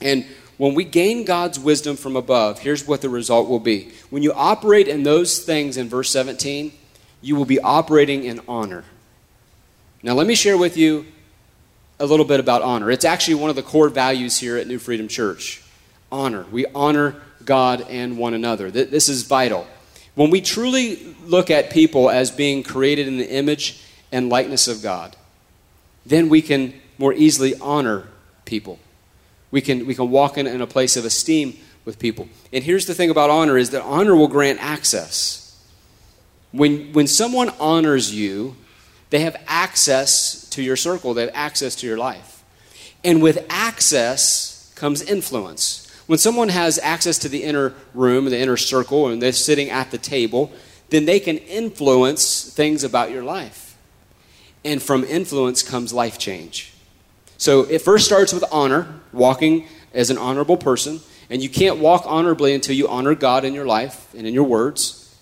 And 0.00 0.24
when 0.56 0.74
we 0.74 0.84
gain 0.84 1.24
God's 1.24 1.58
wisdom 1.58 1.96
from 1.96 2.16
above, 2.16 2.60
here's 2.60 2.86
what 2.86 3.00
the 3.00 3.08
result 3.08 3.48
will 3.48 3.60
be. 3.60 3.92
When 4.10 4.22
you 4.22 4.32
operate 4.32 4.88
in 4.88 5.02
those 5.02 5.40
things 5.40 5.76
in 5.76 5.88
verse 5.88 6.10
17, 6.10 6.72
you 7.20 7.36
will 7.36 7.44
be 7.44 7.60
operating 7.60 8.24
in 8.24 8.40
honor. 8.48 8.84
Now, 10.02 10.14
let 10.14 10.26
me 10.26 10.34
share 10.34 10.56
with 10.56 10.76
you 10.76 11.06
a 12.00 12.06
little 12.06 12.24
bit 12.24 12.40
about 12.40 12.62
honor. 12.62 12.90
It's 12.90 13.04
actually 13.04 13.34
one 13.34 13.50
of 13.50 13.56
the 13.56 13.62
core 13.62 13.88
values 13.88 14.38
here 14.38 14.56
at 14.56 14.66
New 14.66 14.78
Freedom 14.78 15.06
Church 15.08 15.62
honor. 16.10 16.44
We 16.50 16.66
honor 16.74 17.22
God 17.44 17.86
and 17.88 18.18
one 18.18 18.34
another. 18.34 18.70
This 18.70 19.08
is 19.08 19.22
vital. 19.22 19.66
When 20.14 20.30
we 20.30 20.40
truly 20.40 21.14
look 21.24 21.50
at 21.50 21.70
people 21.70 22.10
as 22.10 22.30
being 22.30 22.62
created 22.62 23.08
in 23.08 23.16
the 23.16 23.30
image 23.30 23.82
and 24.10 24.28
likeness 24.28 24.68
of 24.68 24.82
God, 24.82 25.16
then 26.04 26.28
we 26.28 26.42
can 26.42 26.74
more 26.98 27.14
easily 27.14 27.54
honor 27.60 28.08
people. 28.44 28.78
We 29.50 29.60
can, 29.60 29.86
we 29.86 29.94
can 29.94 30.10
walk 30.10 30.36
in, 30.38 30.46
in 30.46 30.60
a 30.60 30.66
place 30.66 30.96
of 30.96 31.04
esteem 31.04 31.56
with 31.84 31.98
people. 31.98 32.28
And 32.52 32.62
here's 32.62 32.86
the 32.86 32.94
thing 32.94 33.10
about 33.10 33.30
honor 33.30 33.56
is 33.56 33.70
that 33.70 33.82
honor 33.82 34.14
will 34.14 34.28
grant 34.28 34.62
access. 34.62 35.58
When, 36.52 36.92
when 36.92 37.06
someone 37.06 37.50
honors 37.58 38.14
you, 38.14 38.56
they 39.10 39.20
have 39.20 39.36
access 39.46 40.48
to 40.50 40.62
your 40.62 40.76
circle, 40.76 41.14
they 41.14 41.22
have 41.22 41.30
access 41.34 41.74
to 41.76 41.86
your 41.86 41.98
life. 41.98 42.44
And 43.04 43.22
with 43.22 43.44
access 43.48 44.72
comes 44.74 45.02
influence. 45.02 45.81
When 46.06 46.18
someone 46.18 46.48
has 46.48 46.78
access 46.78 47.18
to 47.18 47.28
the 47.28 47.44
inner 47.44 47.74
room, 47.94 48.24
the 48.26 48.38
inner 48.38 48.56
circle, 48.56 49.08
and 49.08 49.22
they're 49.22 49.32
sitting 49.32 49.70
at 49.70 49.90
the 49.90 49.98
table, 49.98 50.52
then 50.90 51.04
they 51.04 51.20
can 51.20 51.38
influence 51.38 52.52
things 52.52 52.84
about 52.84 53.10
your 53.10 53.22
life. 53.22 53.76
And 54.64 54.82
from 54.82 55.04
influence 55.04 55.62
comes 55.62 55.92
life 55.92 56.18
change. 56.18 56.72
So 57.38 57.62
it 57.62 57.80
first 57.82 58.04
starts 58.04 58.32
with 58.32 58.44
honor, 58.52 59.00
walking 59.12 59.66
as 59.94 60.10
an 60.10 60.18
honorable 60.18 60.56
person. 60.56 61.00
And 61.30 61.42
you 61.42 61.48
can't 61.48 61.78
walk 61.78 62.04
honorably 62.06 62.54
until 62.54 62.76
you 62.76 62.88
honor 62.88 63.14
God 63.14 63.44
in 63.44 63.54
your 63.54 63.64
life 63.64 64.12
and 64.14 64.26
in 64.26 64.34
your 64.34 64.44
words. 64.44 65.16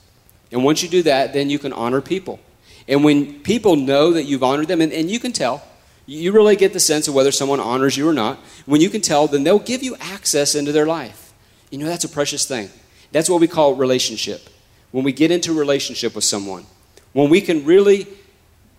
And 0.51 0.65
once 0.65 0.83
you 0.83 0.89
do 0.89 1.03
that, 1.05 1.33
then 1.33 1.51
you 1.51 1.59
can 1.59 1.73
honor 1.73 2.01
people. 2.01 2.41
And 2.89 3.05
when 3.05 3.41
people 3.41 3.77
know 3.77 4.13
that 4.13 4.25
you've 4.25 4.43
honored 4.43 4.67
them, 4.67 4.81
and, 4.81 4.93
and 4.93 5.11
you 5.11 5.21
can 5.21 5.33
tell, 5.33 5.63
you 6.11 6.33
really 6.33 6.57
get 6.57 6.73
the 6.73 6.81
sense 6.81 7.07
of 7.07 7.15
whether 7.15 7.31
someone 7.31 7.61
honors 7.61 7.97
you 7.97 8.09
or 8.09 8.13
not. 8.13 8.39
When 8.67 8.81
you 8.81 8.91
can 8.91 9.01
tell, 9.01 9.29
then 9.29 9.45
they'll 9.45 9.61
give 9.61 9.81
you 9.81 9.95
access 10.01 10.57
into 10.57 10.73
their 10.73 10.87
life. 10.87 11.33
You 11.71 11.79
know, 11.79 11.87
that's 11.87 12.03
a 12.03 12.09
precious 12.09 12.45
thing. 12.47 12.69
That's 13.13 13.31
what 13.31 13.41
we 13.41 13.47
call 13.47 13.77
relationship. 13.77 14.49
When 14.91 15.05
we 15.05 15.13
get 15.13 15.31
into 15.31 15.53
relationship 15.53 16.17
with 16.17 16.25
someone, 16.25 16.67
when 17.13 17.31
we 17.31 17.41
can 17.41 17.65
really, 17.65 18.09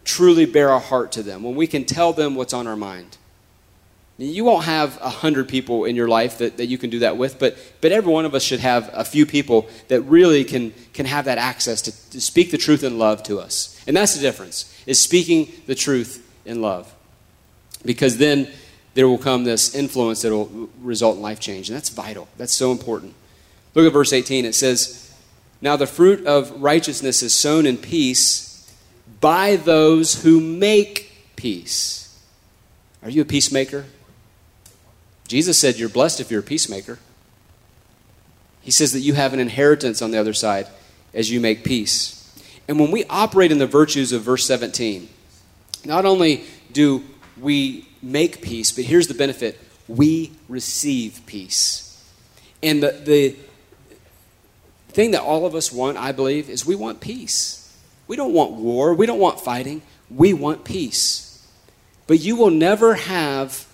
truly 0.04 0.46
bear 0.46 0.72
our 0.72 0.82
heart 0.82 1.14
to 1.14 1.24
them, 1.24 1.42
when 1.42 1.56
we 1.56 1.68
can 1.68 1.86
tell 1.86 2.12
them 2.12 2.36
what's 2.36 2.54
on 2.54 2.68
our 2.68 2.76
mind. 2.76 3.18
You 4.18 4.44
won't 4.44 4.66
have 4.66 5.00
a 5.02 5.10
hundred 5.10 5.48
people 5.48 5.86
in 5.86 5.96
your 5.96 6.10
life 6.10 6.40
that, 6.40 6.58
that 6.58 6.66
you 6.66 6.78
can 6.78 6.90
do 6.90 7.00
that 7.00 7.16
with, 7.16 7.40
but, 7.40 7.58
but 7.80 7.94
every 7.94 8.12
one 8.12 8.26
of 8.26 8.36
us 8.36 8.44
should 8.44 8.60
have 8.60 8.90
a 8.94 9.06
few 9.06 9.26
people 9.26 9.70
that 9.88 10.02
really 10.02 10.44
can, 10.44 10.74
can 10.94 11.06
have 11.06 11.26
that 11.26 11.38
access 11.38 11.82
to, 11.84 12.10
to 12.12 12.20
speak 12.20 12.52
the 12.52 12.58
truth 12.58 12.84
in 12.84 13.00
love 13.00 13.24
to 13.24 13.40
us. 13.40 13.82
And 13.88 13.96
that's 13.96 14.16
the 14.16 14.22
difference, 14.22 14.84
is 14.86 15.02
speaking 15.02 15.50
the 15.66 15.76
truth 15.76 16.30
in 16.46 16.62
love. 16.62 16.94
Because 17.84 18.18
then 18.18 18.48
there 18.94 19.08
will 19.08 19.18
come 19.18 19.44
this 19.44 19.74
influence 19.74 20.22
that 20.22 20.32
will 20.32 20.70
result 20.82 21.16
in 21.16 21.22
life 21.22 21.40
change. 21.40 21.70
And 21.70 21.76
that's 21.76 21.90
vital. 21.90 22.28
That's 22.38 22.54
so 22.54 22.72
important. 22.72 23.14
Look 23.74 23.86
at 23.86 23.94
verse 23.94 24.14
18. 24.14 24.46
It 24.46 24.56
says, 24.56 25.14
Now 25.62 25.76
the 25.76 25.88
fruit 25.88 26.26
of 26.26 26.62
righteousness 26.62 27.22
is 27.22 27.34
sown 27.34 27.66
in 27.66 27.78
peace 27.78 28.72
by 29.22 29.56
those 29.56 30.24
who 30.24 30.42
make 30.42 31.36
peace. 31.36 32.20
Are 33.04 33.10
you 33.10 33.22
a 33.22 33.26
peacemaker? 33.26 33.86
Jesus 35.28 35.58
said 35.58 35.78
you're 35.78 35.90
blessed 35.90 36.20
if 36.20 36.30
you're 36.30 36.42
a 36.42 36.44
peacemaker. 36.44 37.00
He 38.62 38.72
says 38.72 38.92
that 38.94 39.00
you 39.00 39.14
have 39.14 39.34
an 39.34 39.40
inheritance 39.40 40.02
on 40.02 40.12
the 40.12 40.18
other 40.18 40.34
side 40.34 40.68
as 41.14 41.32
you 41.32 41.40
make 41.40 41.64
peace. 41.64 42.18
And 42.68 42.80
when 42.80 42.92
we 42.92 43.06
operate 43.06 43.52
in 43.52 43.58
the 43.58 43.68
virtues 43.68 44.12
of 44.12 44.22
verse 44.22 44.46
17, 44.46 45.10
not 45.84 46.06
only 46.06 46.44
do 46.72 47.04
we 47.42 47.88
make 48.02 48.42
peace, 48.42 48.72
but 48.72 48.86
here's 48.86 49.08
the 49.08 49.14
benefit 49.14 49.60
we 49.88 50.32
receive 50.48 51.22
peace. 51.26 51.88
And 52.64 52.82
the, 52.82 52.92
the 52.92 53.36
thing 54.90 55.12
that 55.12 55.22
all 55.22 55.46
of 55.46 55.56
us 55.56 55.72
want, 55.72 55.98
I 55.98 56.12
believe, 56.12 56.50
is 56.50 56.66
we 56.66 56.76
want 56.76 57.02
peace. 57.02 57.58
We 58.08 58.16
don't 58.16 58.34
want 58.34 58.52
war, 58.54 58.94
we 58.94 59.06
don't 59.06 59.20
want 59.20 59.40
fighting, 59.40 59.82
we 60.10 60.34
want 60.34 60.64
peace. 60.64 61.48
But 62.08 62.20
you 62.20 62.36
will 62.36 62.50
never 62.50 62.96
have 62.96 63.68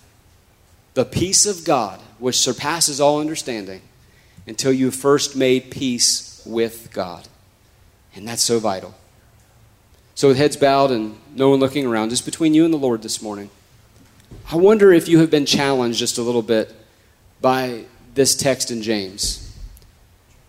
the 0.94 1.04
peace 1.04 1.46
of 1.46 1.64
God, 1.64 2.00
which 2.18 2.36
surpasses 2.36 3.00
all 3.00 3.20
understanding, 3.20 3.82
until 4.46 4.72
you 4.72 4.90
first 4.90 5.36
made 5.36 5.70
peace 5.70 6.42
with 6.46 6.92
God. 6.92 7.28
And 8.14 8.26
that's 8.26 8.42
so 8.42 8.58
vital. 8.58 8.94
So, 10.14 10.28
with 10.28 10.36
heads 10.36 10.56
bowed 10.56 10.90
and 10.90 11.16
no 11.34 11.50
one 11.50 11.60
looking 11.60 11.86
around, 11.86 12.10
just 12.10 12.24
between 12.24 12.54
you 12.54 12.64
and 12.64 12.74
the 12.74 12.78
Lord 12.78 13.02
this 13.02 13.22
morning, 13.22 13.50
I 14.50 14.56
wonder 14.56 14.92
if 14.92 15.08
you 15.08 15.18
have 15.20 15.30
been 15.30 15.46
challenged 15.46 15.98
just 15.98 16.18
a 16.18 16.22
little 16.22 16.42
bit 16.42 16.74
by 17.40 17.84
this 18.14 18.34
text 18.34 18.70
in 18.70 18.82
James. 18.82 19.44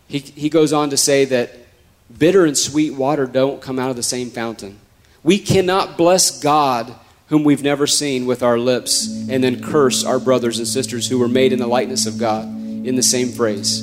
He, 0.07 0.19
he 0.19 0.49
goes 0.49 0.73
on 0.73 0.89
to 0.89 0.97
say 0.97 1.25
that 1.25 1.51
bitter 2.17 2.45
and 2.45 2.57
sweet 2.57 2.91
water 2.91 3.25
don't 3.25 3.61
come 3.61 3.77
out 3.77 3.89
of 3.89 3.95
the 3.95 4.03
same 4.03 4.29
fountain. 4.29 4.79
We 5.23 5.37
cannot 5.37 5.97
bless 5.97 6.41
God 6.41 6.95
whom 7.29 7.43
we've 7.43 7.61
never 7.61 7.85
seen 7.85 8.25
with 8.25 8.41
our 8.41 8.57
lips, 8.57 9.07
and 9.29 9.43
then 9.43 9.61
curse 9.61 10.03
our 10.03 10.19
brothers 10.19 10.57
and 10.57 10.67
sisters 10.67 11.07
who 11.07 11.19
were 11.19 11.27
made 11.27 11.53
in 11.53 11.59
the 11.59 11.67
likeness 11.67 12.07
of 12.07 12.17
God 12.17 12.45
in 12.45 12.95
the 12.95 13.03
same 13.03 13.29
phrase. 13.29 13.81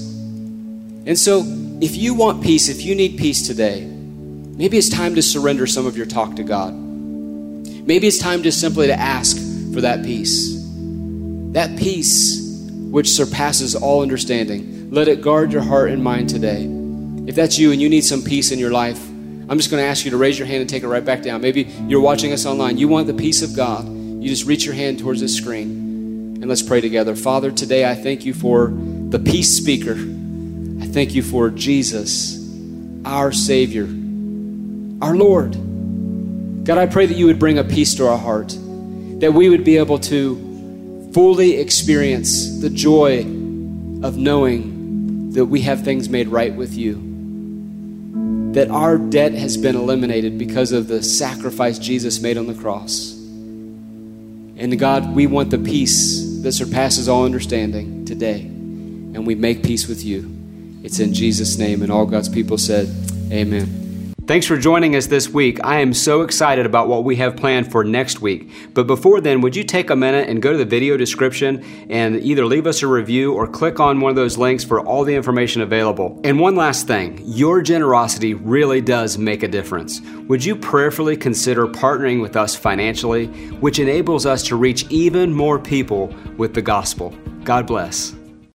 And 1.07 1.17
so, 1.17 1.45
if 1.81 1.95
you 1.95 2.15
want 2.15 2.43
peace, 2.43 2.69
if 2.69 2.85
you 2.85 2.97
need 2.97 3.17
peace 3.17 3.47
today, 3.47 3.85
maybe 3.85 4.77
it's 4.77 4.89
time 4.89 5.15
to 5.15 5.23
surrender 5.23 5.65
some 5.69 5.87
of 5.87 5.97
your 5.97 6.07
talk 6.07 6.35
to 6.37 6.43
God. 6.43 6.75
Maybe 6.75 8.09
it's 8.09 8.19
time 8.19 8.43
just 8.43 8.61
simply 8.61 8.89
to 8.89 8.99
ask 8.99 9.37
for 9.77 9.83
that 9.83 10.03
peace. 10.03 10.55
That 11.53 11.79
peace 11.79 12.41
which 12.71 13.11
surpasses 13.11 13.75
all 13.75 14.01
understanding. 14.01 14.91
Let 14.91 15.07
it 15.07 15.21
guard 15.21 15.53
your 15.53 15.61
heart 15.61 15.91
and 15.91 16.03
mind 16.03 16.31
today. 16.31 16.65
If 17.27 17.35
that's 17.35 17.59
you 17.59 17.73
and 17.73 17.83
you 17.83 17.91
need 17.91 18.01
some 18.01 18.23
peace 18.23 18.53
in 18.53 18.59
your 18.59 18.71
life, 18.71 18.99
I'm 19.07 19.59
just 19.59 19.71
going 19.71 19.83
to 19.83 19.87
ask 19.87 20.07
you 20.07 20.13
to 20.13 20.17
raise 20.17 20.39
your 20.39 20.47
hand 20.47 20.63
and 20.63 20.71
take 20.71 20.83
it 20.83 20.89
right 20.89 21.05
back 21.05 21.21
down. 21.21 21.43
Maybe 21.43 21.65
you're 21.89 22.01
watching 22.01 22.33
us 22.33 22.47
online. 22.47 22.79
You 22.79 22.89
want 22.89 23.07
the 23.07 23.13
peace 23.13 23.43
of 23.43 23.55
God. 23.55 23.87
You 23.87 24.27
just 24.31 24.47
reach 24.47 24.65
your 24.65 24.75
hand 24.75 24.99
towards 24.99 25.21
the 25.21 25.29
screen 25.29 26.39
and 26.41 26.49
let's 26.49 26.63
pray 26.63 26.81
together. 26.81 27.15
Father, 27.15 27.51
today 27.51 27.85
I 27.85 27.95
thank 27.95 28.25
you 28.25 28.33
for 28.33 28.69
the 28.69 29.19
peace 29.19 29.55
speaker. 29.55 29.93
I 30.81 30.87
thank 30.87 31.15
you 31.15 31.23
for 31.23 31.51
Jesus, 31.51 32.43
our 33.05 33.31
Savior, 33.31 33.85
our 35.03 35.15
Lord. 35.15 35.53
God, 36.65 36.79
I 36.79 36.87
pray 36.87 37.05
that 37.05 37.19
you 37.19 37.27
would 37.27 37.39
bring 37.39 37.59
a 37.59 37.65
peace 37.65 37.95
to 37.97 38.09
our 38.09 38.17
heart, 38.17 38.57
that 39.21 39.33
we 39.33 39.49
would 39.49 39.65
be 39.65 39.77
able 39.77 39.99
to 39.99 41.11
fully 41.13 41.57
experience 41.57 42.61
the 42.61 42.71
joy 42.71 43.21
of 44.03 44.17
knowing 44.17 45.33
that 45.33 45.47
we 45.47 45.63
have 45.63 45.85
things 45.85 46.09
made 46.09 46.29
right 46.29 46.55
with 46.55 46.75
you 46.75 47.07
that 48.57 48.71
our 48.71 48.97
debt 48.97 49.35
has 49.35 49.59
been 49.59 49.77
eliminated 49.77 50.39
because 50.39 50.73
of 50.73 50.89
the 50.89 51.03
sacrifice 51.03 51.79
Jesus 51.79 52.21
made 52.21 52.39
on 52.39 52.47
the 52.47 52.55
cross. 52.55 53.13
And 54.57 54.79
God, 54.79 55.15
we 55.15 55.27
want 55.27 55.51
the 55.51 55.59
peace 55.59 56.41
that 56.41 56.53
surpasses 56.53 57.07
all 57.07 57.27
understanding 57.27 58.07
today. 58.07 58.41
And 58.41 59.27
we 59.27 59.35
make 59.35 59.63
peace 59.63 59.87
with 59.87 60.03
you. 60.03 60.35
It's 60.83 61.01
in 61.01 61.13
Jesus' 61.13 61.59
name. 61.59 61.83
And 61.83 61.93
all 61.93 62.07
God's 62.07 62.31
people 62.31 62.57
said, 62.57 62.89
Amen. 63.31 63.86
Thanks 64.27 64.45
for 64.45 64.57
joining 64.57 64.97
us 64.97 65.07
this 65.07 65.29
week. 65.29 65.61
I 65.63 65.79
am 65.79 65.95
so 65.95 66.23
excited 66.23 66.67
about 66.67 66.89
what 66.89 67.05
we 67.05 67.15
have 67.15 67.37
planned 67.37 67.71
for 67.71 67.85
next 67.85 68.21
week. 68.21 68.51
But 68.75 68.89
before 68.89 69.21
then, 69.21 69.41
would 69.41 69.55
you 69.55 69.63
take 69.63 69.89
a 69.89 69.95
minute 69.95 70.29
and 70.29 70.43
go 70.43 70.51
to 70.51 70.59
the 70.59 70.65
video 70.65 70.97
description 70.97 71.65
and 71.89 72.21
either 72.21 72.45
leave 72.45 72.67
us 72.67 72.83
a 72.83 72.89
review 72.89 73.35
or 73.35 73.47
click 73.47 73.79
on 73.79 74.01
one 74.01 74.11
of 74.11 74.17
those 74.17 74.37
links 74.37 74.65
for 74.65 74.81
all 74.81 75.05
the 75.05 75.15
information 75.15 75.63
available? 75.63 76.21
And 76.25 76.41
one 76.41 76.57
last 76.57 76.89
thing 76.89 77.23
your 77.25 77.63
generosity 77.63 78.35
really 78.35 78.81
does 78.81 79.17
make 79.17 79.45
a 79.45 79.49
difference. 79.49 80.01
Would 80.27 80.45
you 80.45 80.57
prayerfully 80.57 81.17
consider 81.17 81.69
partnering 81.69 82.21
with 82.21 82.37
us 82.37 82.57
financially, 82.57 83.29
which 83.61 83.79
enables 83.79 84.27
us 84.27 84.43
to 84.49 84.57
reach 84.57 84.91
even 84.91 85.33
more 85.33 85.57
people 85.57 86.13
with 86.37 86.53
the 86.53 86.63
gospel? 86.63 87.15
God 87.45 87.69
bless. 87.69 88.13